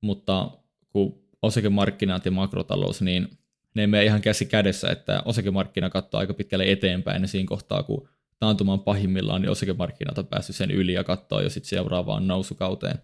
mutta 0.00 0.50
kun 0.88 1.24
osakemarkkinat 1.42 2.24
ja 2.24 2.30
makrotalous, 2.30 3.02
niin 3.02 3.28
ne 3.74 3.82
ei 3.82 3.86
mene 3.86 4.04
ihan 4.04 4.20
käsi 4.20 4.46
kädessä, 4.46 4.90
että 4.90 5.22
osakemarkkina 5.24 5.90
katsoo 5.90 6.20
aika 6.20 6.34
pitkälle 6.34 6.72
eteenpäin 6.72 7.22
ja 7.22 7.28
siinä 7.28 7.48
kohtaa, 7.48 7.82
kun 7.82 8.08
taantuman 8.38 8.80
pahimmillaan, 8.80 9.42
niin 9.42 9.50
osakemarkkinat 9.50 10.18
on 10.18 10.26
päässyt 10.26 10.56
sen 10.56 10.70
yli 10.70 10.92
ja 10.92 11.04
katsoo 11.04 11.40
jo 11.40 11.50
sitten 11.50 11.68
seuraavaan 11.68 12.26
nousukauteen. 12.26 12.98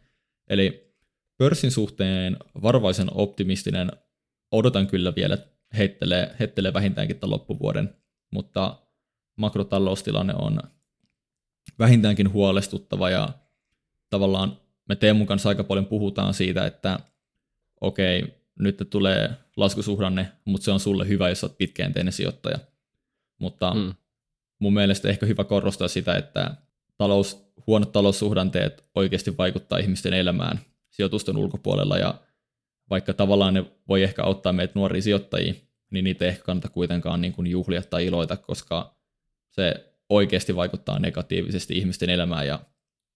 Eli 0.48 0.94
pörssin 1.38 1.70
suhteen 1.70 2.36
varovaisen 2.62 3.08
optimistinen 3.14 3.90
odotan 4.52 4.86
kyllä 4.86 5.12
vielä, 5.16 5.34
että 5.34 5.50
heittelee, 5.78 6.36
heittelee 6.40 6.72
vähintäänkin 6.72 7.18
tämän 7.18 7.30
loppuvuoden, 7.30 7.94
mutta 8.30 8.78
makrotaloustilanne 9.40 10.35
on 10.38 10.61
vähintäänkin 11.79 12.33
huolestuttava 12.33 13.11
ja 13.11 13.29
tavallaan 14.11 14.57
me 14.88 14.96
Teemun 14.96 15.26
kanssa 15.26 15.48
aika 15.48 15.64
paljon 15.64 15.87
puhutaan 15.87 16.35
siitä, 16.35 16.66
että 16.66 16.98
okei, 17.81 18.35
nyt 18.59 18.87
tulee 18.90 19.31
laskusuhdanne, 19.57 20.33
mutta 20.44 20.64
se 20.64 20.70
on 20.70 20.81
sulle 20.81 21.09
hyvä, 21.09 21.29
jos 21.29 21.44
olet 21.44 21.59
pitkäjänteinen 21.59 22.12
sijoittaja. 22.12 22.59
Mutta 23.38 23.74
mm. 23.74 23.94
mun 24.59 24.74
mielestä 24.74 25.09
ehkä 25.09 25.26
hyvä 25.26 25.44
korostaa 25.44 25.88
sitä, 25.88 26.14
että 26.14 26.55
talous, 26.96 27.53
huonot 27.66 27.92
taloussuhdanteet 27.92 28.85
oikeasti 28.94 29.37
vaikuttaa 29.37 29.79
ihmisten 29.79 30.14
elämään 30.14 30.61
sijoitusten 30.90 31.37
ulkopuolella 31.37 31.98
ja 31.98 32.14
vaikka 32.90 33.14
tavallaan 33.14 33.55
ne 33.55 33.64
voi 33.88 34.03
ehkä 34.03 34.22
auttaa 34.22 34.53
meitä 34.53 34.72
nuoria 34.74 35.03
sijoittajia, 35.03 35.55
niin 35.90 36.05
niitä 36.05 36.24
ei 36.24 36.29
ehkä 36.29 36.44
kannata 36.44 36.68
kuitenkaan 36.68 37.20
niin 37.20 37.33
kuin 37.33 37.46
juhlia 37.46 37.83
tai 37.83 38.07
iloita, 38.07 38.37
koska 38.37 38.94
se 39.50 39.94
oikeasti 40.08 40.56
vaikuttaa 40.56 40.98
negatiivisesti 40.98 41.78
ihmisten 41.78 42.10
elämään 42.10 42.46
ja 42.46 42.60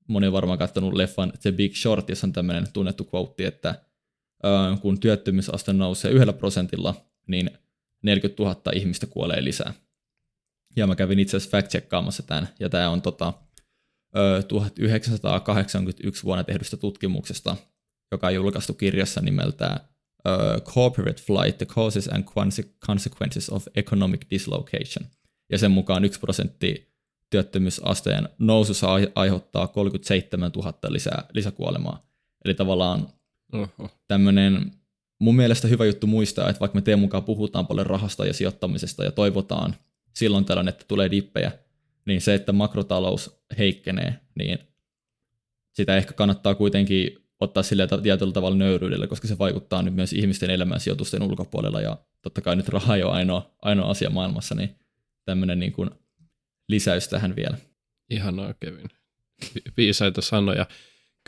moni 0.08 0.26
on 0.26 0.32
varmaan 0.32 0.58
katsonut 0.58 0.94
leffan 0.94 1.32
The 1.42 1.52
Big 1.52 1.74
Short, 1.74 2.08
jossa 2.08 2.26
on 2.26 2.32
tämmöinen 2.32 2.72
tunnettu 2.72 3.08
quote, 3.14 3.46
että 3.46 3.84
kun 4.80 5.00
työttömyysaste 5.00 5.72
nousee 5.72 6.10
yhdellä 6.10 6.32
prosentilla, 6.32 6.94
niin 7.26 7.50
40 8.02 8.42
000 8.42 8.60
ihmistä 8.74 9.06
kuolee 9.06 9.44
lisää. 9.44 9.74
Ja 10.76 10.86
mä 10.86 10.96
kävin 10.96 11.18
itse 11.18 11.36
asiassa 11.36 11.58
fact-checkkaamassa 11.58 12.22
tämän, 12.26 12.48
ja 12.60 12.68
tämä 12.68 12.90
on 12.90 13.02
tota, 13.02 13.32
1981 14.48 16.24
vuonna 16.24 16.44
tehdystä 16.44 16.76
tutkimuksesta, 16.76 17.56
joka 18.12 18.26
on 18.26 18.34
julkaistu 18.34 18.74
kirjassa 18.74 19.20
nimeltä 19.20 19.80
Corporate 20.64 21.22
Flight, 21.22 21.58
The 21.58 21.66
Causes 21.66 22.08
and 22.08 22.24
Consequences 22.86 23.50
of 23.50 23.66
Economic 23.74 24.20
Dislocation. 24.30 25.06
Ja 25.54 25.58
sen 25.58 25.70
mukaan 25.70 26.04
1 26.04 26.20
prosentti 26.20 26.94
työttömyysasteen 27.30 28.28
nousussa 28.38 28.88
aiheuttaa 29.14 29.66
37 29.66 30.50
000 30.56 30.74
lisää, 30.88 31.24
lisäkuolemaa. 31.32 32.06
Eli 32.44 32.54
tavallaan 32.54 33.08
tämmöinen 34.08 34.72
mun 35.18 35.36
mielestä 35.36 35.68
hyvä 35.68 35.84
juttu 35.84 36.06
muistaa, 36.06 36.50
että 36.50 36.60
vaikka 36.60 36.76
me 36.76 36.82
teen 36.82 36.98
mukaan 36.98 37.24
puhutaan 37.24 37.66
paljon 37.66 37.86
rahasta 37.86 38.26
ja 38.26 38.34
sijoittamisesta 38.34 39.04
ja 39.04 39.12
toivotaan 39.12 39.74
silloin 40.14 40.44
tällöin, 40.44 40.68
että 40.68 40.84
tulee 40.88 41.10
dippejä, 41.10 41.52
niin 42.06 42.20
se, 42.20 42.34
että 42.34 42.52
makrotalous 42.52 43.44
heikkenee, 43.58 44.20
niin 44.34 44.58
sitä 45.72 45.96
ehkä 45.96 46.12
kannattaa 46.12 46.54
kuitenkin 46.54 47.18
ottaa 47.40 47.62
sille 47.62 47.88
tietyllä 48.02 48.32
tavalla 48.32 48.56
nöyryydellä, 48.56 49.06
koska 49.06 49.28
se 49.28 49.38
vaikuttaa 49.38 49.82
nyt 49.82 49.94
myös 49.94 50.12
ihmisten 50.12 50.50
elämään 50.50 50.80
sijoitusten 50.80 51.22
ulkopuolella, 51.22 51.80
ja 51.80 51.98
totta 52.22 52.40
kai 52.40 52.56
nyt 52.56 52.68
raha 52.68 52.96
ei 52.96 53.02
ole 53.02 53.12
ainoa, 53.12 53.54
ainoa 53.62 53.90
asia 53.90 54.10
maailmassa, 54.10 54.54
niin 54.54 54.83
tämmöinen 55.24 55.58
niin 55.58 55.72
kuin 55.72 55.90
lisäys 56.68 57.08
tähän 57.08 57.36
vielä. 57.36 57.56
Ihanaa, 58.10 58.54
Kevin. 58.60 58.90
Viisaita 59.76 60.20
sanoja. 60.20 60.66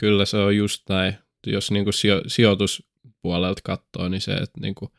Kyllä 0.01 0.25
se 0.25 0.37
on 0.37 0.57
just 0.57 0.89
näin. 0.89 1.15
Jos 1.47 1.71
niin 1.71 1.85
kuin 1.85 1.95
sijo- 1.95 2.23
sijoituspuolelta 2.27 3.61
katsoo, 3.65 4.09
niin 4.09 4.21
se, 4.21 4.33
että 4.33 4.61
niin 4.61 4.75
kuin, 4.75 4.91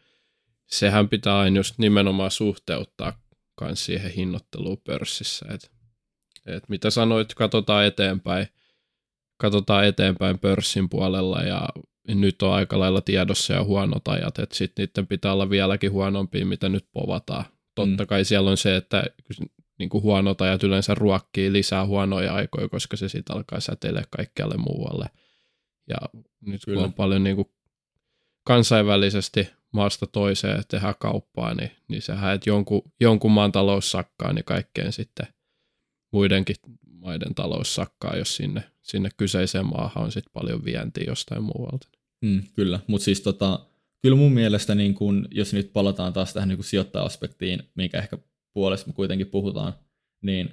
sehän 0.66 1.10
pitää 1.10 1.40
aina 1.40 1.58
just 1.58 1.78
nimenomaan 1.78 2.32
suhteuttaa 2.32 3.22
myös 3.62 3.86
siihen 3.86 4.12
hinnoitteluun 4.12 4.82
pörssissä. 4.84 5.46
Et, 5.50 5.72
et 6.46 6.70
mitä 6.70 6.90
sanoit, 6.90 7.34
katsotaan 7.34 7.86
eteenpäin, 7.86 8.48
katsotaan 9.38 9.86
eteenpäin 9.86 10.40
pörssin 10.40 10.90
puolella 10.90 11.42
ja 11.42 11.70
nyt 12.08 12.42
on 12.42 12.54
aika 12.54 12.80
lailla 12.80 13.02
tiedossa 13.02 13.54
ja 13.54 13.64
huonot 13.64 14.08
ajat, 14.08 14.40
että 14.40 14.56
sitten 14.56 14.84
niiden 14.84 15.08
pitää 15.08 15.34
olla 15.34 15.50
vieläkin 15.50 15.92
huonompia, 15.92 16.46
mitä 16.46 16.70
nyt 16.70 16.88
povataan. 16.92 17.46
Totta 17.78 18.04
mm. 18.04 18.08
kai 18.08 18.26
siellä 18.26 18.50
on 18.50 18.58
se, 18.58 18.76
että 18.76 19.04
niin 19.80 19.90
kuin 19.90 20.04
huonot 20.04 20.42
ajat 20.42 20.64
yleensä 20.64 20.96
ruokkii 20.96 21.54
lisää 21.54 21.86
huonoja 21.86 22.34
aikoja, 22.34 22.70
koska 22.70 22.98
se 22.98 23.10
sitten 23.10 23.36
alkaa 23.36 23.60
säteillä 23.60 24.04
kaikkialle 24.10 24.58
muualle. 24.58 25.06
Ja 25.90 25.98
nyt 26.42 26.62
Kyllä. 26.66 26.76
kun 26.76 26.86
on 26.86 26.94
paljon 26.94 27.24
niin 27.24 27.36
kuin 27.36 27.48
kansainvälisesti 28.44 29.50
maasta 29.74 30.08
toiseen 30.08 30.64
tehdä 30.68 30.94
kauppaa, 31.00 31.54
niin, 31.54 31.72
niin 31.88 32.02
sehän, 32.02 32.36
että 32.36 32.50
jonkun, 32.50 32.82
jonkun 33.00 33.32
maan 33.32 33.52
talous 33.52 33.92
sakkaa, 33.92 34.34
niin 34.34 34.46
kaikkeen 34.46 34.94
sitten 34.94 35.28
muidenkin 36.12 36.56
maiden 36.90 37.36
talous 37.36 37.76
sakkaa, 37.76 38.16
jos 38.16 38.36
sinne, 38.36 38.64
sinne 38.82 39.10
kyseiseen 39.18 39.66
maahan 39.66 40.04
on 40.04 40.12
sitten 40.12 40.34
paljon 40.34 40.66
vientiä 40.66 41.04
jostain 41.08 41.44
muualta. 41.44 41.88
Mm, 42.22 42.44
kyllä, 42.56 42.80
mutta 42.88 43.06
siis 43.06 43.22
tota, 43.22 43.66
kyllä 44.08 44.18
mun 44.18 44.32
mielestä, 44.32 44.76
niin 44.76 44.94
kun, 44.94 45.28
jos 45.32 45.54
nyt 45.54 45.74
palataan 45.74 46.14
taas 46.14 46.34
tähän 46.34 46.50
niin 46.50 46.64
sijoittaja-aspektiin, 46.64 47.64
minkä 47.76 47.98
ehkä 47.98 48.18
puolesta 48.54 48.88
me 48.88 48.94
kuitenkin 48.94 49.28
puhutaan, 49.28 49.74
niin 50.22 50.50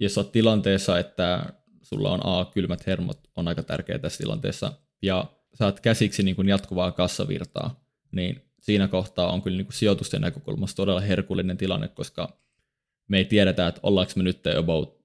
jos 0.00 0.18
olet 0.18 0.32
tilanteessa, 0.32 0.98
että 0.98 1.52
sulla 1.82 2.10
on 2.10 2.20
A, 2.24 2.44
kylmät 2.44 2.86
hermot, 2.86 3.20
on 3.36 3.48
aika 3.48 3.62
tärkeä 3.62 3.98
tässä 3.98 4.18
tilanteessa, 4.18 4.72
ja 5.02 5.24
saat 5.54 5.80
käsiksi 5.80 6.22
niin 6.22 6.36
kuin 6.36 6.48
jatkuvaa 6.48 6.92
kassavirtaa, 6.92 7.84
niin 8.12 8.42
siinä 8.60 8.88
kohtaa 8.88 9.32
on 9.32 9.42
kyllä 9.42 9.56
niin 9.56 9.66
sijoitusten 9.72 10.20
näkökulmasta 10.20 10.76
todella 10.76 11.00
herkullinen 11.00 11.56
tilanne, 11.56 11.88
koska 11.88 12.38
me 13.08 13.18
ei 13.18 13.24
tiedetä, 13.24 13.66
että 13.66 13.80
ollaanko 13.82 14.12
me 14.16 14.22
nyt 14.22 14.46
about 14.58 15.04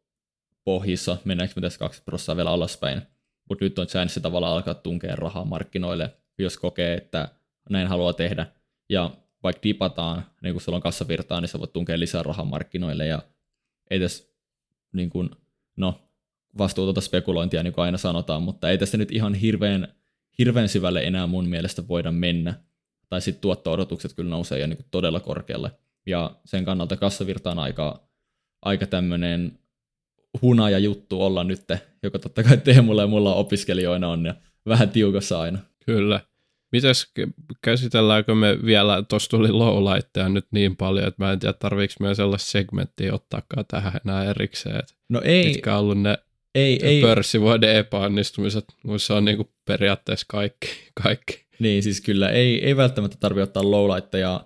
pohjissa, 0.64 1.18
mennäänkö 1.26 1.54
me 1.56 1.62
tässä 1.62 1.80
2 1.80 2.02
prosenttia 2.04 2.36
vielä 2.36 2.52
alaspäin, 2.52 3.02
mutta 3.50 3.66
nyt 3.66 3.80
on 3.80 3.88
chance 3.88 4.20
tavallaan 4.20 4.54
alkaa 4.54 4.74
tunkea 4.74 5.16
rahaa 5.16 5.46
markkinoille, 5.46 6.14
jos 6.38 6.58
kokee, 6.58 6.94
että 6.94 7.39
näin 7.70 7.88
haluaa 7.88 8.14
tehdä, 8.14 8.46
ja 8.90 9.12
vaikka 9.44 9.64
dipataan, 9.64 10.26
niin 10.42 10.54
kun 10.54 10.62
sulla 10.62 10.76
on 10.76 10.82
kassavirtaa, 10.82 11.42
niin 11.42 11.50
sä 11.50 11.60
voit 11.60 11.74
tunkea 11.74 12.00
lisää 12.00 12.24
rahaa 12.24 12.46
markkinoille 12.46 13.06
ja 13.06 13.22
ei 13.90 14.00
tässä 14.00 14.24
niin 14.94 15.10
kuin, 15.10 15.30
no, 15.78 16.02
vastuutonta 16.58 17.02
spekulointia, 17.02 17.64
niin 17.64 17.74
kuin 17.74 17.86
aina 17.86 17.98
sanotaan, 17.98 18.44
mutta 18.44 18.70
ei 18.70 18.78
tästä 18.78 18.98
nyt 18.98 19.12
ihan 19.12 19.34
hirveän, 19.34 19.88
hirveän 20.38 20.70
syvälle 20.70 21.04
enää 21.04 21.28
mun 21.28 21.48
mielestä 21.48 21.88
voida 21.88 22.12
mennä. 22.12 22.54
Tai 23.10 23.22
sitten 23.22 23.42
tuotto-odotukset 23.42 24.14
kyllä 24.14 24.30
nousee 24.30 24.60
jo 24.60 24.68
niin 24.68 24.86
todella 24.92 25.20
korkealle. 25.20 25.72
Ja 26.06 26.36
sen 26.46 26.66
kannalta 26.66 26.98
kassavirta 26.98 27.52
on 27.52 27.60
aika, 27.60 28.10
aika 28.62 28.86
tämmöinen 28.86 29.60
hunaja 30.42 30.80
juttu 30.80 31.22
olla 31.22 31.44
nyt, 31.44 31.64
joka 32.04 32.20
totta 32.20 32.44
kai 32.44 32.58
Teemulla 32.58 33.02
ja 33.02 33.08
mulla 33.08 33.36
opiskelijoina 33.36 34.10
on 34.10 34.26
ja 34.26 34.36
vähän 34.66 34.90
tiukassa 34.90 35.40
aina. 35.40 35.60
Kyllä. 35.86 36.22
Mites 36.72 37.12
käsitelläänkö 37.62 38.36
me 38.36 38.58
vielä, 38.66 39.04
tuossa 39.04 39.30
tuli 39.30 39.52
lowlightteja 39.52 40.30
nyt 40.30 40.46
niin 40.52 40.76
paljon, 40.76 41.08
että 41.08 41.24
mä 41.24 41.32
en 41.32 41.40
tiedä 41.40 41.54
tarviiko 41.54 41.94
me 42.00 42.16
sellaista 42.16 42.52
segmenttiä 42.52 43.14
ottaakaan 43.14 43.66
tähän 43.68 43.94
enää 44.06 44.24
erikseen. 44.24 44.84
No 45.10 45.22
ei. 45.24 45.46
Mitkä 45.46 45.74
on 45.74 45.80
ollut 45.80 46.02
ne 46.02 46.18
ei, 46.56 46.80
ei. 46.86 47.02
pörssivuoden 47.02 47.76
epäonnistumiset, 47.76 48.66
mutta 48.84 49.06
se 49.06 49.14
on 49.14 49.26
niinku 49.26 49.52
periaatteessa 49.66 50.26
kaikki, 50.30 50.68
kaikki. 51.04 51.46
Niin, 51.60 51.84
siis 51.84 52.02
kyllä 52.02 52.30
ei, 52.30 52.66
ei 52.66 52.78
välttämättä 52.78 53.18
tarvitse 53.20 53.44
ottaa 53.44 53.72
lowlightteja. 53.72 54.46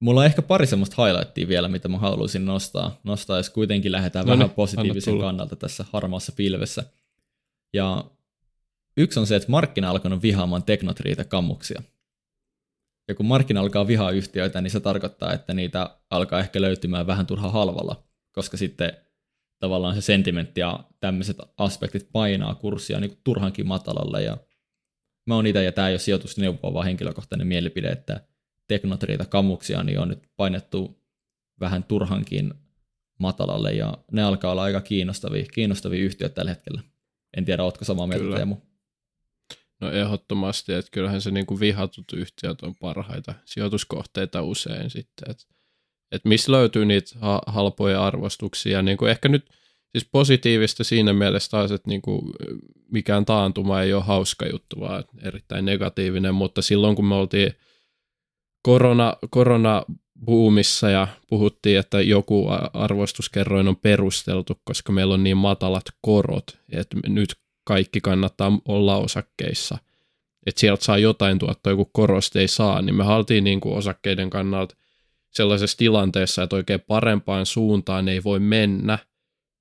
Mulla 0.00 0.20
on 0.20 0.26
ehkä 0.26 0.42
pari 0.42 0.66
semmoista 0.66 1.04
highlightia 1.04 1.48
vielä, 1.48 1.68
mitä 1.68 1.88
mä 1.88 1.98
haluaisin 1.98 2.44
nostaa, 2.44 3.00
nostaa 3.04 3.36
jos 3.36 3.50
kuitenkin 3.50 3.92
lähdetään 3.92 4.26
no 4.26 4.32
vähän 4.32 4.46
niin, 4.46 4.54
positiivisen 4.54 5.18
kannalta 5.18 5.56
tässä 5.56 5.84
harmaassa 5.92 6.32
pilvessä. 6.36 6.84
Ja 7.72 8.04
Yksi 8.96 9.20
on 9.20 9.26
se, 9.26 9.36
että 9.36 9.50
markkina 9.50 9.88
on 9.88 9.90
alkanut 9.90 10.22
vihaamaan 10.22 10.62
teknotriitä 10.62 11.24
kammuksia. 11.24 11.82
Ja 13.08 13.14
kun 13.14 13.26
markkina 13.26 13.60
alkaa 13.60 13.86
vihaa 13.86 14.10
yhtiöitä, 14.10 14.60
niin 14.60 14.70
se 14.70 14.80
tarkoittaa, 14.80 15.32
että 15.32 15.54
niitä 15.54 15.98
alkaa 16.10 16.40
ehkä 16.40 16.60
löytymään 16.60 17.06
vähän 17.06 17.26
turha 17.26 17.50
halvalla, 17.50 18.04
koska 18.32 18.56
sitten 18.56 18.92
tavallaan 19.58 19.94
se 19.94 20.00
sentimentti 20.00 20.60
ja 20.60 20.84
tämmöiset 21.00 21.36
aspektit 21.56 22.08
painaa 22.12 22.54
kurssia 22.54 23.00
niin 23.00 23.10
kuin 23.10 23.20
turhankin 23.24 23.66
matalalle. 23.66 24.22
Ja 24.22 24.38
mä 25.26 25.34
oon 25.34 25.46
itse, 25.46 25.64
ja 25.64 25.72
tämä 25.72 25.88
ei 25.88 25.92
ole 25.92 25.98
sijoitusneuvoa, 25.98 26.74
vaan 26.74 26.86
henkilökohtainen 26.86 27.46
mielipide, 27.46 27.88
että 27.88 28.20
teknotriita 28.68 29.24
kammuksia 29.24 29.82
niin 29.82 29.98
on 29.98 30.08
nyt 30.08 30.22
painettu 30.36 31.02
vähän 31.60 31.84
turhankin 31.84 32.54
matalalle, 33.18 33.72
ja 33.72 33.98
ne 34.12 34.22
alkaa 34.22 34.52
olla 34.52 34.62
aika 34.62 34.80
kiinnostavia, 34.80 35.44
kiinnostavia 35.54 36.04
yhtiöitä 36.04 36.34
tällä 36.34 36.50
hetkellä. 36.50 36.82
En 37.36 37.44
tiedä, 37.44 37.64
ootko 37.64 37.84
samaa 37.84 38.06
mieltä, 38.06 38.24
Kyllä. 38.24 38.36
Teemu? 38.36 38.56
No 39.80 39.90
ehdottomasti, 39.90 40.72
että 40.72 40.90
kyllähän 40.90 41.20
se 41.20 41.30
niin 41.30 41.46
kuin 41.46 41.60
vihatut 41.60 42.12
yhtiöt 42.12 42.62
on 42.62 42.74
parhaita 42.76 43.34
sijoituskohteita 43.44 44.42
usein 44.42 44.90
sitten, 44.90 45.30
että 45.30 45.44
että 46.12 46.28
missä 46.28 46.52
löytyy 46.52 46.84
niitä 46.84 47.10
halpoja 47.46 48.06
arvostuksia. 48.06 48.82
Niin 48.82 48.96
kuin 48.96 49.10
ehkä 49.10 49.28
nyt 49.28 49.50
siis 49.92 50.08
positiivista 50.12 50.84
siinä 50.84 51.12
mielessä 51.12 51.50
taas, 51.50 51.72
että 51.72 51.88
niin 51.88 52.02
kuin 52.02 52.32
mikään 52.92 53.24
taantuma 53.24 53.82
ei 53.82 53.92
ole 53.92 54.02
hauska 54.02 54.46
juttu, 54.46 54.80
vaan 54.80 55.04
erittäin 55.22 55.64
negatiivinen, 55.64 56.34
mutta 56.34 56.62
silloin 56.62 56.96
kun 56.96 57.04
me 57.04 57.14
oltiin 57.14 57.52
korona, 58.62 59.16
korona 59.30 59.82
buumissa 60.24 60.90
ja 60.90 61.08
puhuttiin, 61.28 61.78
että 61.78 62.00
joku 62.00 62.46
arvostuskerroin 62.72 63.68
on 63.68 63.76
perusteltu, 63.76 64.60
koska 64.64 64.92
meillä 64.92 65.14
on 65.14 65.24
niin 65.24 65.36
matalat 65.36 65.84
korot, 66.00 66.58
että 66.72 66.96
nyt 67.06 67.34
kaikki 67.70 68.00
kannattaa 68.00 68.58
olla 68.68 68.96
osakkeissa. 68.96 69.78
Että 70.46 70.60
sieltä 70.60 70.84
saa 70.84 70.98
jotain 70.98 71.38
tuottoa, 71.38 71.76
kun 71.76 71.90
korosta 71.92 72.38
ei 72.38 72.48
saa, 72.48 72.82
niin 72.82 72.94
me 72.94 73.04
haltiin 73.04 73.44
niin 73.44 73.60
kuin 73.60 73.74
osakkeiden 73.74 74.30
kannalta 74.30 74.76
sellaisessa 75.30 75.78
tilanteessa, 75.78 76.42
että 76.42 76.56
oikein 76.56 76.80
parempaan 76.80 77.46
suuntaan 77.46 78.08
ei 78.08 78.24
voi 78.24 78.40
mennä, 78.40 78.98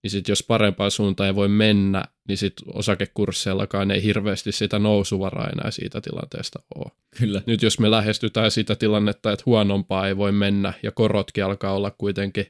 niin 0.03 0.11
sitten 0.11 0.31
jos 0.31 0.43
parempaa 0.43 0.89
suuntaan 0.89 1.27
ei 1.27 1.35
voi 1.35 1.47
mennä, 1.47 2.03
niin 2.27 2.37
sitten 2.37 2.67
osakekursseillakaan 2.73 3.91
ei 3.91 4.03
hirveästi 4.03 4.51
sitä 4.51 4.79
nousuvaraa 4.79 5.49
enää 5.49 5.71
siitä 5.71 6.01
tilanteesta 6.01 6.59
ole. 6.75 6.91
Kyllä. 7.19 7.41
Nyt 7.45 7.61
jos 7.61 7.79
me 7.79 7.91
lähestytään 7.91 8.51
sitä 8.51 8.75
tilannetta, 8.75 9.31
että 9.31 9.43
huonompaa 9.45 10.07
ei 10.07 10.17
voi 10.17 10.31
mennä 10.31 10.73
ja 10.83 10.91
korotkin 10.91 11.45
alkaa 11.45 11.73
olla 11.73 11.91
kuitenkin 11.91 12.45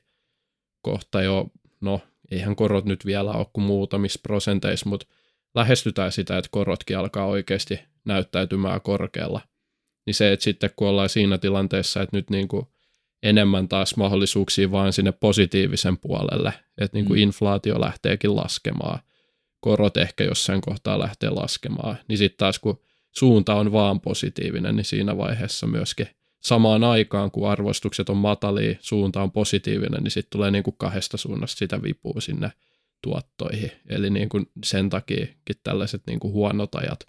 kohta 0.82 1.22
jo, 1.22 1.48
no 1.82 2.02
eihän 2.32 2.56
korot 2.56 2.86
nyt 2.86 3.06
vielä 3.06 3.32
ole 3.32 3.46
kuin 3.54 3.66
muutamissa 3.66 4.20
prosenteissa, 4.24 4.90
mutta 4.90 5.06
lähestytään 5.56 6.12
sitä, 6.12 6.38
että 6.38 6.50
korotkin 6.52 6.98
alkaa 6.98 7.26
oikeasti 7.26 7.80
näyttäytymään 8.06 8.82
korkealla. 8.82 9.42
Niin 10.06 10.14
se, 10.14 10.32
että 10.32 10.44
sitten 10.44 10.70
kun 10.76 10.88
ollaan 10.88 11.10
siinä 11.10 11.38
tilanteessa, 11.38 12.02
että 12.02 12.18
nyt 12.18 12.30
niin 12.30 12.48
kuin 12.48 12.68
enemmän 13.24 13.68
taas 13.68 13.96
mahdollisuuksia 13.96 14.72
vaan 14.72 14.94
sinne 14.94 15.12
positiivisen 15.12 15.98
puolelle, 15.98 16.54
että 16.78 16.98
niin 16.98 17.06
kuin 17.06 17.20
mm. 17.20 17.24
inflaatio 17.24 17.82
lähteekin 17.82 18.36
laskemaan, 18.36 19.00
korot 19.60 19.98
ehkä 19.98 20.24
jossain 20.24 20.62
kohtaa 20.62 21.00
lähtee 21.00 21.30
laskemaan, 21.30 21.98
niin 22.08 22.18
sitten 22.18 22.38
taas 22.38 22.60
kun 22.60 22.82
suunta 23.12 23.56
on 23.56 23.72
vaan 23.72 24.02
positiivinen, 24.02 24.76
niin 24.76 24.86
siinä 24.86 25.18
vaiheessa 25.18 25.68
myöskin 25.68 26.08
samaan 26.40 26.84
aikaan, 26.84 27.32
kun 27.32 27.50
arvostukset 27.50 28.10
on 28.10 28.18
matalia, 28.18 28.78
suunta 28.82 29.24
on 29.24 29.32
positiivinen, 29.32 30.04
niin 30.04 30.12
sitten 30.12 30.32
tulee 30.32 30.52
niin 30.52 30.64
kuin 30.64 30.76
kahdesta 30.78 31.18
suunnasta 31.18 31.58
sitä 31.58 31.84
vipua 31.84 32.22
sinne 32.22 32.52
tuottoihin. 33.02 33.72
Eli 33.90 34.10
niin 34.10 34.30
kuin 34.30 34.46
sen 34.66 34.90
takiakin 34.90 35.56
tällaiset 35.64 36.02
niin 36.08 36.20
kuin 36.20 36.34
huonot 36.34 36.76
ajat 36.76 37.00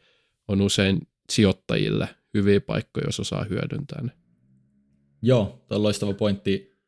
on 0.48 0.60
usein 0.60 1.08
sijoittajille 1.30 2.08
hyviä 2.34 2.60
paikkoja, 2.60 3.06
jos 3.06 3.20
osaa 3.20 3.44
hyödyntää 3.44 4.02
ne. 4.02 4.12
Joo, 5.22 5.64
tuo 5.68 5.76
on 5.76 5.82
loistava 5.82 6.14
pointti. 6.14 6.80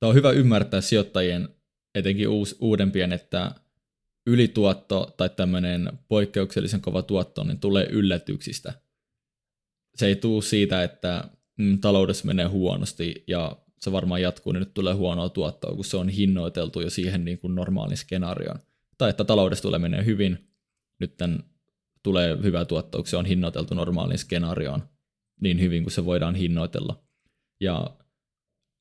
Tämä 0.00 0.08
on 0.08 0.14
hyvä 0.14 0.30
ymmärtää 0.30 0.80
sijoittajien, 0.80 1.48
etenkin 1.94 2.28
uus, 2.28 2.56
uudempien, 2.60 3.12
että 3.12 3.54
ylituotto 4.26 5.14
tai 5.16 5.28
tämmöinen 5.28 5.92
poikkeuksellisen 6.08 6.80
kova 6.80 7.02
tuotto 7.02 7.44
niin 7.44 7.60
tulee 7.60 7.86
yllätyksistä. 7.90 8.72
Se 9.96 10.06
ei 10.06 10.16
tule 10.16 10.42
siitä, 10.42 10.82
että 10.82 11.30
mm, 11.58 11.80
taloudessa 11.80 12.26
menee 12.26 12.46
huonosti 12.46 13.24
ja 13.26 13.56
se 13.80 13.92
varmaan 13.92 14.22
jatkuu, 14.22 14.52
niin 14.52 14.60
nyt 14.60 14.74
tulee 14.74 14.94
huonoa 14.94 15.28
tuottoa, 15.28 15.74
kun 15.74 15.84
se 15.84 15.96
on 15.96 16.08
hinnoiteltu 16.08 16.80
jo 16.80 16.90
siihen 16.90 17.24
niin 17.24 17.38
kuin 17.38 17.54
normaaliin 17.54 17.96
skenaarioon. 17.96 18.58
Tai 18.98 19.10
että 19.10 19.24
taloudessa 19.24 19.62
tulee 19.62 19.78
menee 19.78 20.04
hyvin, 20.04 20.48
nyt 21.00 21.14
tulee 22.02 22.38
hyvää 22.42 22.64
tuottoa, 22.64 23.00
kun 23.00 23.08
se 23.08 23.16
on 23.16 23.26
hinnoiteltu 23.26 23.74
normaaliin 23.74 24.18
skenaarioon 24.18 24.82
niin 25.40 25.60
hyvin 25.60 25.82
kuin 25.82 25.92
se 25.92 26.04
voidaan 26.04 26.34
hinnoitella. 26.34 27.02
Ja 27.60 27.96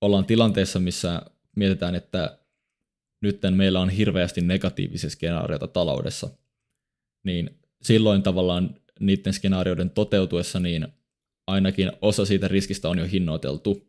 ollaan 0.02 0.26
tilanteessa, 0.26 0.80
missä 0.80 1.22
mietitään, 1.56 1.96
että 1.96 2.40
nyt 3.22 3.42
meillä 3.56 3.80
on 3.80 3.90
hirveästi 3.90 4.42
negatiivisia 4.42 5.10
skenaarioita 5.10 5.68
taloudessa, 5.68 6.30
niin 7.26 7.60
silloin 7.82 8.24
tavallaan 8.24 8.76
niiden 9.00 9.34
skenaarioiden 9.34 9.90
toteutuessa 9.90 10.60
niin 10.60 10.88
ainakin 11.48 11.92
osa 12.02 12.26
siitä 12.26 12.48
riskistä 12.48 12.90
on 12.90 13.00
jo 13.00 13.06
hinnoiteltu, 13.06 13.87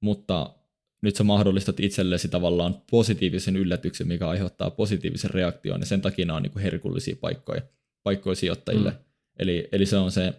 mutta 0.00 0.54
nyt 1.02 1.16
sä 1.16 1.24
mahdollistat 1.24 1.80
itsellesi 1.80 2.28
tavallaan 2.28 2.82
positiivisen 2.90 3.56
yllätyksen, 3.56 4.08
mikä 4.08 4.28
aiheuttaa 4.28 4.70
positiivisen 4.70 5.30
reaktion, 5.30 5.80
ja 5.80 5.86
sen 5.86 6.00
takia 6.00 6.26
nämä 6.26 6.36
on 6.36 6.42
niin 6.42 6.58
herkullisia 6.58 7.16
paikkoja, 7.20 7.62
paikkoja 8.02 8.36
sijoittajille. 8.36 8.90
Mm. 8.90 8.96
Eli, 9.38 9.68
eli 9.72 9.86
se 9.86 9.96
on 9.96 10.12
se 10.12 10.34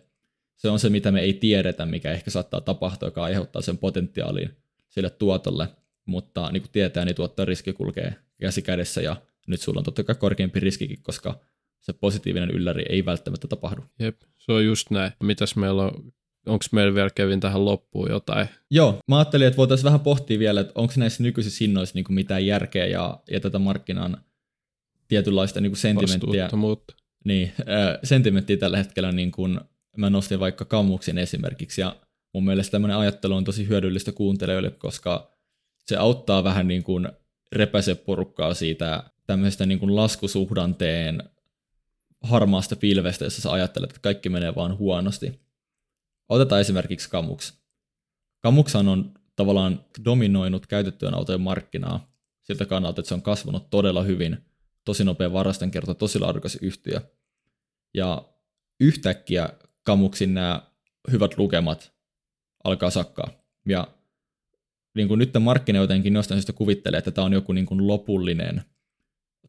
se 0.57 0.69
on 0.69 0.79
se, 0.79 0.89
mitä 0.89 1.11
me 1.11 1.19
ei 1.21 1.33
tiedetä, 1.33 1.85
mikä 1.85 2.11
ehkä 2.11 2.31
saattaa 2.31 2.61
tapahtua, 2.61 3.07
joka 3.07 3.23
aiheuttaa 3.23 3.61
sen 3.61 3.77
potentiaalin 3.77 4.49
sille 4.89 5.09
tuotolle, 5.09 5.67
mutta 6.05 6.51
niin 6.51 6.61
kuin 6.61 6.71
tietää, 6.71 7.05
niin 7.05 7.15
tuottaa 7.15 7.45
riski 7.45 7.73
kulkee 7.73 8.15
käsi 8.41 8.61
kädessä 8.61 9.01
ja 9.01 9.15
nyt 9.47 9.61
sulla 9.61 9.79
on 9.79 9.83
totta 9.83 10.03
kai 10.03 10.15
korkeampi 10.15 10.59
riskikin, 10.59 11.03
koska 11.03 11.39
se 11.79 11.93
positiivinen 11.93 12.51
ylläri 12.51 12.85
ei 12.89 13.05
välttämättä 13.05 13.47
tapahdu. 13.47 13.81
Jep, 13.99 14.21
se 14.37 14.51
on 14.51 14.65
just 14.65 14.91
näin. 14.91 15.11
Mitäs 15.23 15.55
meillä 15.55 15.83
on, 15.83 16.13
onko 16.47 16.65
meillä 16.71 16.95
vielä 16.95 17.10
Kevin 17.15 17.39
tähän 17.39 17.65
loppuun 17.65 18.10
jotain? 18.10 18.47
Joo, 18.71 18.99
mä 19.07 19.17
ajattelin, 19.17 19.47
että 19.47 19.57
voitaisiin 19.57 19.86
vähän 19.86 19.99
pohtia 19.99 20.39
vielä, 20.39 20.62
että 20.62 20.73
onko 20.75 20.93
näissä 20.97 21.23
nykyisissä 21.23 21.57
hinnoissa 21.63 21.95
niin 21.95 22.05
kuin 22.05 22.15
mitään 22.15 22.45
järkeä 22.45 22.86
ja, 22.86 23.19
ja 23.31 23.39
tätä 23.39 23.60
markkinan 23.60 24.17
tietynlaista 25.07 25.62
niin 25.62 25.71
kuin 25.71 25.79
sentimenttiä. 25.79 26.49
Niin, 27.25 27.53
äh, 27.60 27.99
sentimenttiä 28.03 28.57
tällä 28.57 28.77
hetkellä 28.77 29.12
niin 29.12 29.31
kuin 29.31 29.60
mä 29.97 30.10
nostin 30.10 30.39
vaikka 30.39 30.65
Kammuksen 30.65 31.17
esimerkiksi, 31.17 31.81
ja 31.81 31.95
mun 32.33 32.45
mielestä 32.45 32.71
tämmöinen 32.71 32.97
ajattelu 32.97 33.36
on 33.36 33.43
tosi 33.43 33.67
hyödyllistä 33.67 34.12
kuuntelijoille, 34.12 34.69
koska 34.69 35.38
se 35.86 35.97
auttaa 35.97 36.43
vähän 36.43 36.67
niin 36.67 36.83
kuin 36.83 37.10
repäse 37.51 37.95
porukkaa 37.95 38.53
siitä 38.53 39.03
tämmöisestä 39.27 39.65
niin 39.65 39.79
kuin 39.79 39.95
laskusuhdanteen 39.95 41.23
harmaasta 42.21 42.75
pilvestä, 42.75 43.25
jossa 43.25 43.41
sä 43.41 43.51
ajattelet, 43.51 43.89
että 43.89 44.01
kaikki 44.01 44.29
menee 44.29 44.55
vaan 44.55 44.77
huonosti. 44.77 45.39
Otetaan 46.29 46.61
esimerkiksi 46.61 47.09
Kamuks. 47.09 47.53
Kamuksan 48.39 48.87
on 48.87 49.13
tavallaan 49.35 49.85
dominoinut 50.05 50.67
käytettyjen 50.67 51.13
autojen 51.13 51.41
markkinaa 51.41 52.11
siltä 52.43 52.65
kannalta, 52.65 53.01
että 53.01 53.07
se 53.07 53.13
on 53.13 53.21
kasvanut 53.21 53.69
todella 53.69 54.03
hyvin, 54.03 54.37
tosi 54.85 55.03
nopea 55.03 55.33
varastenkerto, 55.33 55.93
tosi 55.93 56.19
laadukas 56.19 56.57
yhtiö. 56.61 57.01
Ja 57.93 58.23
yhtäkkiä 58.79 59.49
Kamuksin 59.83 60.33
nämä 60.33 60.61
hyvät 61.11 61.37
lukemat 61.37 61.93
alkaa 62.63 62.89
sakkaa. 62.89 63.29
Ja 63.65 63.87
niin 64.95 65.07
kuin 65.07 65.17
nyt 65.17 65.31
markkina 65.39 65.79
jotenkin 65.79 66.13
jostain 66.13 66.37
syystä 66.37 66.53
kuvittelee, 66.53 66.97
että 66.97 67.11
tämä 67.11 67.25
on 67.25 67.33
joku 67.33 67.53
niin 67.53 67.65
kuin 67.65 67.87
lopullinen 67.87 68.61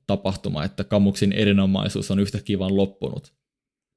tapahtuma, 0.06 0.64
että 0.64 0.84
Kamuksin 0.84 1.32
erinomaisuus 1.32 2.10
on 2.10 2.20
yhtäkkiä 2.20 2.58
vaan 2.58 2.76
loppunut. 2.76 3.34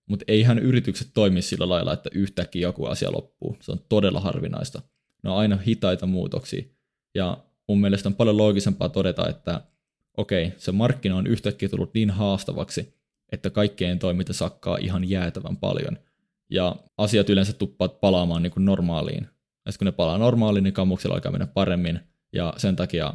Mutta 0.09 0.25
eihän 0.27 0.59
yritykset 0.59 1.07
toimi 1.13 1.41
sillä 1.41 1.69
lailla, 1.69 1.93
että 1.93 2.09
yhtäkkiä 2.13 2.61
joku 2.61 2.85
asia 2.85 3.11
loppuu. 3.11 3.57
Se 3.61 3.71
on 3.71 3.79
todella 3.89 4.19
harvinaista. 4.19 4.81
Ne 5.23 5.29
on 5.29 5.37
aina 5.37 5.57
hitaita 5.57 6.05
muutoksia. 6.05 6.63
Ja 7.15 7.37
mun 7.67 7.81
mielestä 7.81 8.09
on 8.09 8.15
paljon 8.15 8.37
loogisempaa 8.37 8.89
todeta, 8.89 9.29
että 9.29 9.61
okei, 10.17 10.53
se 10.57 10.71
markkina 10.71 11.15
on 11.15 11.27
yhtäkkiä 11.27 11.69
tullut 11.69 11.93
niin 11.93 12.09
haastavaksi, 12.09 12.93
että 13.31 13.49
kaikkeen 13.49 13.99
toiminta 13.99 14.33
sakkaa 14.33 14.77
ihan 14.77 15.09
jäätävän 15.09 15.57
paljon– 15.57 15.97
ja 16.51 16.75
asiat 16.97 17.29
yleensä 17.29 17.53
tuppaat 17.53 17.99
palaamaan 17.99 18.43
niin 18.43 18.51
kuin 18.51 18.65
normaaliin. 18.65 19.27
Ja 19.65 19.71
kun 19.77 19.85
ne 19.85 19.91
palaa 19.91 20.17
normaaliin, 20.17 20.63
niin 20.63 20.73
kammuksilla 20.73 21.15
alkaa 21.15 21.31
mennä 21.31 21.47
paremmin, 21.47 21.99
ja 22.33 22.53
sen 22.57 22.75
takia 22.75 23.13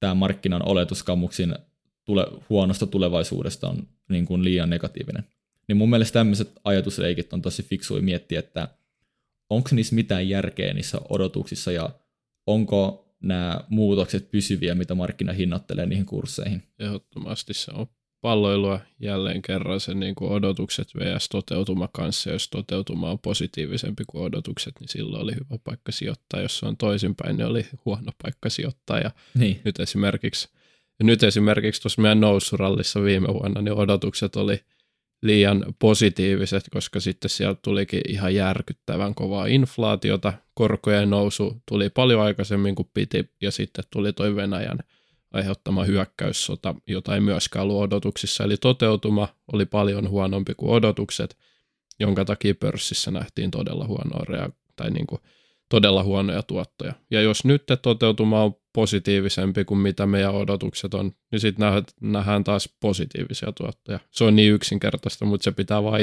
tämä 0.00 0.14
markkinan 0.14 0.68
oletus 0.68 1.02
kammuksin 1.02 1.54
tule, 2.04 2.26
huonosta 2.48 2.86
tulevaisuudesta 2.86 3.68
on 3.68 3.88
niin 4.08 4.26
kuin 4.26 4.44
liian 4.44 4.70
negatiivinen. 4.70 5.24
Niin 5.70 5.76
mun 5.76 5.90
mielestä 5.90 6.12
tämmöiset 6.12 6.52
ajatusleikit 6.64 7.32
on 7.32 7.42
tosi 7.42 7.62
fiksui 7.62 8.00
miettiä, 8.00 8.38
että 8.38 8.68
onko 9.50 9.68
niissä 9.72 9.94
mitään 9.94 10.28
järkeä 10.28 10.74
niissä 10.74 11.00
odotuksissa 11.08 11.72
ja 11.72 11.90
onko 12.46 13.08
nämä 13.22 13.60
muutokset 13.68 14.30
pysyviä, 14.30 14.74
mitä 14.74 14.94
markkina 14.94 15.32
hinnoittelee 15.32 15.86
niihin 15.86 16.06
kursseihin. 16.06 16.62
Ehdottomasti 16.78 17.54
se 17.54 17.70
on 17.74 17.86
palloilua 18.20 18.80
jälleen 19.00 19.42
kerran 19.42 19.80
sen 19.80 20.00
niin 20.00 20.14
kuin 20.14 20.32
odotukset 20.32 20.88
vs. 20.94 21.28
toteutuma 21.28 21.88
kanssa. 21.92 22.30
Jos 22.30 22.48
toteutuma 22.48 23.10
on 23.10 23.18
positiivisempi 23.18 24.04
kuin 24.06 24.24
odotukset, 24.24 24.80
niin 24.80 24.88
silloin 24.88 25.22
oli 25.22 25.34
hyvä 25.34 25.58
paikka 25.64 25.92
sijoittaa. 25.92 26.40
Jos 26.40 26.58
se 26.58 26.66
on 26.66 26.76
toisinpäin, 26.76 27.36
niin 27.36 27.46
oli 27.46 27.66
huono 27.84 28.12
paikka 28.22 28.50
sijoittaa. 28.50 28.98
Ja 28.98 29.10
niin. 29.34 29.60
nyt 29.64 29.80
esimerkiksi 29.80 30.48
nyt 31.02 31.22
esimerkiksi 31.22 31.82
tuossa 31.82 32.02
meidän 32.02 32.20
noussurallissa 32.20 33.02
viime 33.02 33.28
vuonna, 33.28 33.62
niin 33.62 33.74
odotukset 33.74 34.36
oli 34.36 34.60
liian 35.22 35.64
positiiviset, 35.78 36.64
koska 36.70 37.00
sitten 37.00 37.30
sieltä 37.30 37.60
tulikin 37.62 38.00
ihan 38.08 38.34
järkyttävän 38.34 39.14
kovaa 39.14 39.46
inflaatiota, 39.46 40.32
korkojen 40.54 41.10
nousu 41.10 41.62
tuli 41.68 41.90
paljon 41.90 42.20
aikaisemmin 42.20 42.74
kuin 42.74 42.90
piti, 42.94 43.30
ja 43.40 43.50
sitten 43.50 43.84
tuli 43.92 44.12
toi 44.12 44.36
Venäjän 44.36 44.78
aiheuttama 45.32 45.84
hyökkäyssota, 45.84 46.74
jota 46.86 47.14
ei 47.14 47.20
myöskään 47.20 47.62
ollut 47.62 47.82
odotuksissa. 47.82 48.44
Eli 48.44 48.56
toteutuma 48.56 49.28
oli 49.52 49.66
paljon 49.66 50.08
huonompi 50.08 50.54
kuin 50.54 50.72
odotukset, 50.72 51.38
jonka 52.00 52.24
takia 52.24 52.54
pörssissä 52.54 53.10
nähtiin 53.10 53.50
todella 53.50 53.86
huonoa 53.86 54.24
rea- 54.28 54.52
tai 54.76 54.90
niin 54.90 55.06
kuin 55.06 55.20
todella 55.68 56.02
huonoja 56.02 56.42
tuottoja. 56.42 56.92
Ja 57.10 57.20
jos 57.20 57.44
nyt 57.44 57.62
toteutuma 57.82 58.42
on 58.42 58.59
positiivisempi 58.72 59.64
kuin 59.64 59.78
mitä 59.78 60.06
meidän 60.06 60.34
odotukset 60.34 60.94
on, 60.94 61.12
niin 61.32 61.40
sitten 61.40 61.66
nähdään 62.00 62.44
taas 62.44 62.68
positiivisia 62.80 63.52
tuottoja. 63.52 63.98
Se 64.10 64.24
on 64.24 64.36
niin 64.36 64.52
yksinkertaista, 64.52 65.24
mutta 65.24 65.44
se 65.44 65.52
pitää 65.52 65.82
vaan 65.82 66.00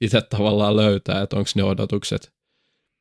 itse 0.00 0.20
tavallaan 0.20 0.76
löytää, 0.76 1.22
että 1.22 1.36
onko 1.36 1.50
ne 1.54 1.62
odotukset 1.62 2.32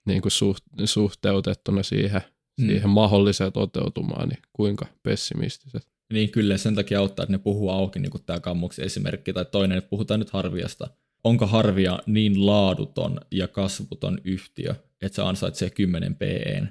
niin 0.05 0.21
kuin 0.21 0.31
suht, 0.31 0.63
suhteutettuna 0.85 1.83
siihen 1.83 2.21
mm. 2.61 2.67
siihen 2.67 2.89
mahdolliseen 2.89 3.53
toteutumaan, 3.53 4.29
niin 4.29 4.41
kuinka 4.53 4.85
pessimistiset. 5.03 5.87
Niin 6.13 6.31
kyllä, 6.31 6.57
sen 6.57 6.75
takia 6.75 6.99
auttaa, 6.99 7.23
että 7.23 7.33
ne 7.33 7.37
puhuu 7.37 7.69
auki, 7.69 7.99
niin 7.99 8.11
kuin 8.11 8.23
tämä 8.25 8.39
kammuksen 8.39 8.85
esimerkki, 8.85 9.33
tai 9.33 9.45
toinen, 9.45 9.77
että 9.77 9.89
puhutaan 9.89 10.19
nyt 10.19 10.29
Harviasta. 10.29 10.87
Onko 11.23 11.47
Harvia 11.47 11.99
niin 12.05 12.45
laaduton 12.45 13.19
ja 13.31 13.47
kasvuton 13.47 14.17
yhtiö, 14.23 14.75
että 15.01 15.15
se 15.15 15.21
ansaitsee 15.21 15.69
10 15.69 16.15
PEn 16.15 16.69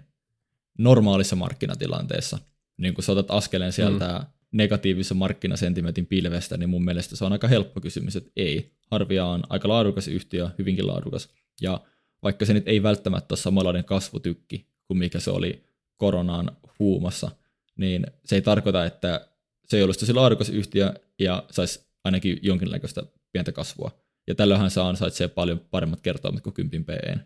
normaalissa 0.79 1.37
markkinatilanteessa? 1.37 2.39
Niin 2.79 2.95
kun 2.95 3.05
sä 3.05 3.13
otat 3.13 3.31
askeleen 3.31 3.73
sieltä 3.73 4.19
mm. 4.19 4.27
negatiivisen 4.53 5.17
markkinasentimentin 5.17 6.07
pilvestä, 6.07 6.57
niin 6.57 6.71
mun 6.71 6.85
mielestä 6.85 7.17
se 7.17 7.25
on 7.25 7.33
aika 7.33 7.49
helppo 7.49 7.81
kysymys, 7.81 8.17
että 8.17 8.31
ei. 8.37 8.75
Harvia 8.91 9.27
on 9.27 9.43
aika 9.49 9.69
laadukas 9.69 10.09
yhtiö, 10.09 10.51
hyvinkin 10.59 10.87
laadukas. 10.87 11.29
Ja 11.61 11.81
vaikka 12.23 12.45
se 12.45 12.55
nyt 12.55 12.69
ei 12.69 12.83
välttämättä 12.83 13.33
ole 13.33 13.39
samanlainen 13.39 13.85
kasvutykki 13.85 14.67
kuin 14.87 14.99
mikä 14.99 15.21
se 15.21 15.31
oli 15.31 15.65
koronaan 15.97 16.57
huumassa, 16.79 17.31
niin 17.77 18.07
se 18.25 18.35
ei 18.35 18.43
tarkoita, 18.43 18.85
että 18.85 19.29
se 19.67 19.77
ei 19.77 19.83
olisi 19.83 20.01
tosi 20.01 20.13
laadukas 20.13 20.49
yhtiö 20.49 20.95
ja 21.19 21.45
saisi 21.51 21.81
ainakin 22.05 22.39
jonkinlaista 22.43 23.07
pientä 23.33 23.53
kasvua. 23.53 23.91
Ja 24.27 24.35
tällöinhän 24.35 24.71
saa 24.71 24.89
ansaitsee 24.89 25.29
paljon 25.29 25.61
paremmat 25.71 26.01
kertoimet 26.01 26.43
kuin 26.43 26.55
10 26.55 26.85
PE. 26.85 27.19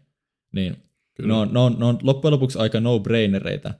Niin 0.52 0.87
ne 1.22 1.34
on, 1.34 1.52
ne, 1.52 1.58
on, 1.58 1.76
ne 1.78 1.84
on 1.84 1.98
loppujen 2.02 2.32
lopuksi 2.32 2.58
aika 2.58 2.80
no-brainereita, 2.80 3.74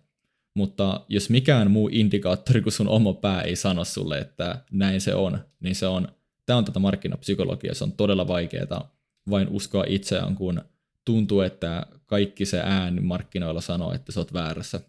mutta 0.54 1.04
jos 1.08 1.30
mikään 1.30 1.70
muu 1.70 1.88
indikaattori 1.92 2.62
kuin 2.62 2.72
sun 2.72 2.88
oma 2.88 3.12
pää 3.12 3.42
ei 3.42 3.56
sano 3.56 3.84
sulle, 3.84 4.18
että 4.18 4.64
näin 4.70 5.00
se 5.00 5.14
on, 5.14 5.38
niin 5.60 5.74
se 5.74 5.86
on, 5.86 6.08
tämä 6.46 6.56
on 6.56 6.64
tätä 6.64 6.78
markkinapsykologiaa, 6.78 7.74
se 7.74 7.84
on 7.84 7.92
todella 7.92 8.28
vaikeaa 8.28 8.94
vain 9.30 9.48
uskoa 9.48 9.84
itseään, 9.88 10.34
kun 10.34 10.62
tuntuu, 11.04 11.40
että 11.40 11.86
kaikki 12.06 12.46
se 12.46 12.60
ääni 12.64 13.00
markkinoilla 13.00 13.60
sanoo, 13.60 13.92
että 13.92 14.12
sä 14.12 14.20
oot 14.20 14.32
väärässä, 14.32 14.80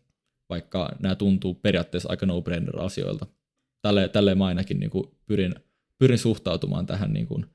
vaikka 0.50 0.90
nämä 1.00 1.16
tuntuu 1.16 1.54
periaatteessa 1.54 2.10
aika 2.10 2.26
no-brainer 2.26 2.82
asioilta. 2.82 3.26
Tälle, 3.82 4.08
tälleen 4.10 4.38
mä 4.38 4.46
ainakin 4.46 4.80
niin 4.80 4.90
kuin 4.90 5.06
pyrin, 5.26 5.56
pyrin 5.98 6.18
suhtautumaan 6.18 6.86
tähän 6.86 7.14
niin 7.14 7.28
kuin, 7.28 7.46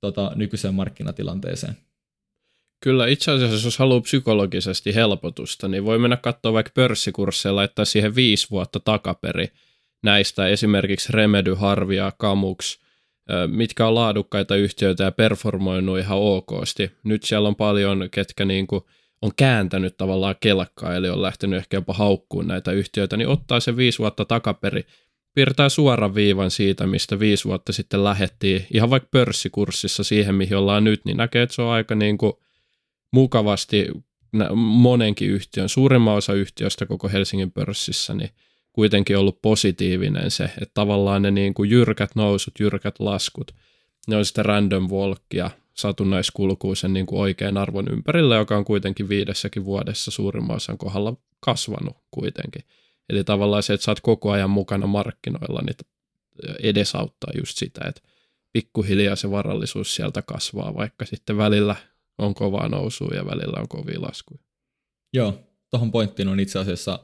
tota, 0.00 0.32
nykyiseen 0.34 0.74
markkinatilanteeseen. 0.74 1.76
Kyllä 2.84 3.06
itse 3.06 3.30
asiassa, 3.30 3.66
jos 3.66 3.78
haluaa 3.78 4.00
psykologisesti 4.00 4.94
helpotusta, 4.94 5.68
niin 5.68 5.84
voi 5.84 5.98
mennä 5.98 6.16
katsoa 6.16 6.52
vaikka 6.52 6.72
pörssikursseja 6.74 7.56
laittaa 7.56 7.84
siihen 7.84 8.14
viisi 8.14 8.50
vuotta 8.50 8.80
takaperi 8.80 9.48
näistä 10.02 10.48
esimerkiksi 10.48 11.12
Remedy, 11.12 11.54
Harvia, 11.54 12.12
Kamux, 12.18 12.78
mitkä 13.46 13.86
on 13.86 13.94
laadukkaita 13.94 14.56
yhtiöitä 14.56 15.04
ja 15.04 15.12
performoinut 15.12 15.98
ihan 15.98 16.18
okosti. 16.20 16.90
Nyt 17.04 17.22
siellä 17.22 17.48
on 17.48 17.56
paljon, 17.56 18.08
ketkä 18.10 18.44
niin 18.44 18.66
kuin 18.66 18.82
on 19.22 19.30
kääntänyt 19.36 19.96
tavallaan 19.96 20.36
kelkkaa, 20.40 20.94
eli 20.94 21.08
on 21.08 21.22
lähtenyt 21.22 21.58
ehkä 21.58 21.76
jopa 21.76 21.92
haukkuun 21.92 22.46
näitä 22.46 22.72
yhtiöitä, 22.72 23.16
niin 23.16 23.28
ottaa 23.28 23.60
se 23.60 23.76
viisi 23.76 23.98
vuotta 23.98 24.24
takaperi, 24.24 24.86
piirtää 25.34 25.68
suoran 25.68 26.14
viivan 26.14 26.50
siitä, 26.50 26.86
mistä 26.86 27.18
viisi 27.18 27.44
vuotta 27.44 27.72
sitten 27.72 28.04
lähettiin, 28.04 28.66
ihan 28.74 28.90
vaikka 28.90 29.08
pörssikurssissa 29.10 30.04
siihen, 30.04 30.34
mihin 30.34 30.56
ollaan 30.56 30.84
nyt, 30.84 31.04
niin 31.04 31.16
näkee, 31.16 31.42
että 31.42 31.54
se 31.54 31.62
on 31.62 31.72
aika 31.72 31.94
niin 31.94 32.18
kuin 32.18 32.32
mukavasti 33.14 33.88
monenkin 34.54 35.30
yhtiön, 35.30 35.68
suurimman 35.68 36.14
osa 36.14 36.32
yhtiöistä 36.32 36.86
koko 36.86 37.08
Helsingin 37.08 37.52
pörssissä, 37.52 38.14
niin 38.14 38.30
kuitenkin 38.72 39.18
ollut 39.18 39.42
positiivinen 39.42 40.30
se, 40.30 40.44
että 40.44 40.74
tavallaan 40.74 41.22
ne 41.22 41.30
niin 41.30 41.54
kuin 41.54 41.70
jyrkät 41.70 42.10
nousut, 42.14 42.60
jyrkät 42.60 43.00
laskut, 43.00 43.54
ne 44.08 44.16
on 44.16 44.24
sitten 44.24 44.44
random 44.44 44.88
walkia, 44.90 45.50
satunnaiskulkuisen 45.74 46.92
niin 46.92 47.06
kuin 47.06 47.20
oikean 47.20 47.56
arvon 47.56 47.88
ympärillä, 47.92 48.36
joka 48.36 48.56
on 48.56 48.64
kuitenkin 48.64 49.08
viidessäkin 49.08 49.64
vuodessa 49.64 50.10
suurimman 50.10 50.56
osan 50.56 50.78
kohdalla 50.78 51.16
kasvanut 51.40 51.96
kuitenkin. 52.10 52.62
Eli 53.08 53.24
tavallaan 53.24 53.62
se, 53.62 53.74
että 53.74 53.84
sä 53.84 53.90
oot 53.90 54.00
koko 54.00 54.30
ajan 54.30 54.50
mukana 54.50 54.86
markkinoilla, 54.86 55.60
niin 55.62 55.76
edesauttaa 56.62 57.32
just 57.38 57.58
sitä, 57.58 57.80
että 57.88 58.00
pikkuhiljaa 58.52 59.16
se 59.16 59.30
varallisuus 59.30 59.94
sieltä 59.94 60.22
kasvaa, 60.22 60.74
vaikka 60.74 61.04
sitten 61.04 61.36
välillä 61.36 61.76
on 62.18 62.34
kovaa 62.34 62.68
nousua 62.68 63.10
ja 63.14 63.26
välillä 63.26 63.60
on 63.60 63.68
kovia 63.68 64.02
laskuja. 64.02 64.40
Joo, 65.12 65.38
tuohon 65.70 65.92
pointtiin 65.92 66.28
on 66.28 66.40
itse 66.40 66.58
asiassa 66.58 66.98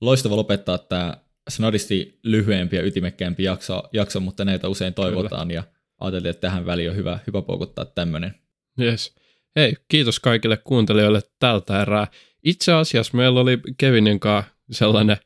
loistava 0.00 0.36
lopettaa 0.36 0.78
tämä 0.78 1.16
snadisti 1.48 2.18
lyhyempi 2.22 2.76
ja 2.76 2.86
ytimekkäämpi 2.86 3.42
jakso, 3.42 3.82
jakso 3.92 4.20
mutta 4.20 4.44
näitä 4.44 4.68
usein 4.68 4.94
toivotaan 4.94 5.48
Kyllä. 5.48 5.58
ja 5.58 5.64
ajateltiin, 6.00 6.30
että 6.30 6.40
tähän 6.40 6.66
väliin 6.66 6.90
on 6.90 6.96
hyvä, 6.96 7.18
hyvä 7.26 7.42
poukuttaa 7.42 7.84
tämmöinen. 7.84 8.34
Yes. 8.80 9.14
Hei, 9.56 9.76
kiitos 9.88 10.20
kaikille 10.20 10.56
kuuntelijoille 10.56 11.20
tältä 11.38 11.82
erää. 11.82 12.06
Itse 12.44 12.72
asiassa 12.72 13.16
meillä 13.16 13.40
oli 13.40 13.58
Kevinin 13.78 14.20
kanssa 14.20 14.52
sellainen 14.70 15.16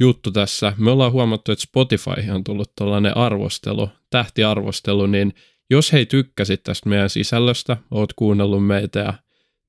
juttu 0.00 0.30
tässä. 0.30 0.72
Me 0.76 0.90
ollaan 0.90 1.12
huomattu, 1.12 1.52
että 1.52 1.62
Spotify 1.62 2.30
on 2.34 2.44
tullut 2.44 2.72
tällainen 2.76 3.16
arvostelu, 3.16 3.90
tähtiarvostelu, 4.10 5.06
niin 5.06 5.34
jos 5.70 5.92
hei 5.92 6.06
tykkäsit 6.06 6.62
tästä 6.62 6.88
meidän 6.88 7.10
sisällöstä, 7.10 7.76
oot 7.90 8.12
kuunnellut 8.12 8.66
meitä 8.66 8.98
ja 9.00 9.14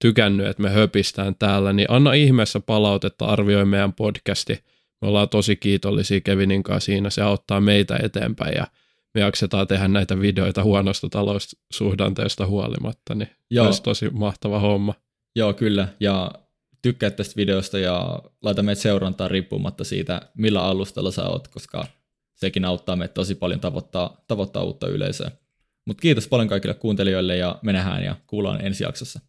tykännyt, 0.02 0.48
että 0.48 0.64
me 0.64 0.70
höpistään 0.70 1.36
täällä, 1.36 1.74
niin 1.74 1.92
anna 1.92 2.14
ihmeessä 2.14 2.60
palautetta, 2.60 3.26
arvioi 3.26 3.66
meidän 3.66 3.94
podcasti. 3.94 4.64
Me 5.02 5.08
ollaan 5.08 5.30
tosi 5.30 5.56
kiitollisia 5.56 6.22
Kevinin 6.22 6.64
kanssa 6.64 6.86
siinä, 6.86 7.10
se 7.10 7.22
auttaa 7.22 7.62
meitä 7.62 8.00
eteenpäin 8.04 8.56
ja 8.56 8.68
me 9.14 9.22
jaksetaan 9.22 9.68
tehdä 9.68 9.88
näitä 9.88 10.20
videoita 10.20 10.64
huonosta 10.64 11.10
taloussuhdanteesta 11.10 12.46
huolimatta, 12.46 13.16
niin 13.16 13.30
Joo. 13.52 13.66
olisi 13.66 13.84
tosi 13.84 14.10
mahtava 14.10 14.60
homma. 14.60 14.94
Joo, 15.36 15.54
kyllä, 15.54 15.88
ja 16.00 16.32
tykkää 16.82 17.12
tästä 17.12 17.36
videosta 17.36 17.80
ja 17.80 18.20
laita 18.42 18.64
meitä 18.64 18.82
seurantaa 18.82 19.28
riippumatta 19.28 19.84
siitä, 19.84 20.22
millä 20.38 20.64
alustalla 20.64 21.12
sä 21.12 21.24
oot, 21.24 21.48
koska 21.48 21.86
sekin 22.36 22.66
auttaa 22.66 22.96
meitä 22.96 23.14
tosi 23.14 23.36
paljon 23.36 23.60
tavoittaa, 23.60 24.24
tavoittaa 24.28 24.64
uutta 24.64 24.88
yleisöä. 24.88 25.32
Mutta 25.86 26.02
kiitos 26.02 26.28
paljon 26.28 26.48
kaikille 26.48 26.74
kuuntelijoille 26.74 27.38
ja 27.38 27.60
me 27.64 27.74
nähdään 27.74 28.04
ja 28.04 28.16
kuullaan 28.28 28.66
ensi 28.66 28.84
jaksossa. 28.84 29.20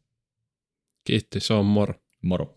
Kiitti, 1.05 1.40
se 1.40 1.55
on 1.55 1.66
moro. 1.66 1.95
Moro. 2.23 2.56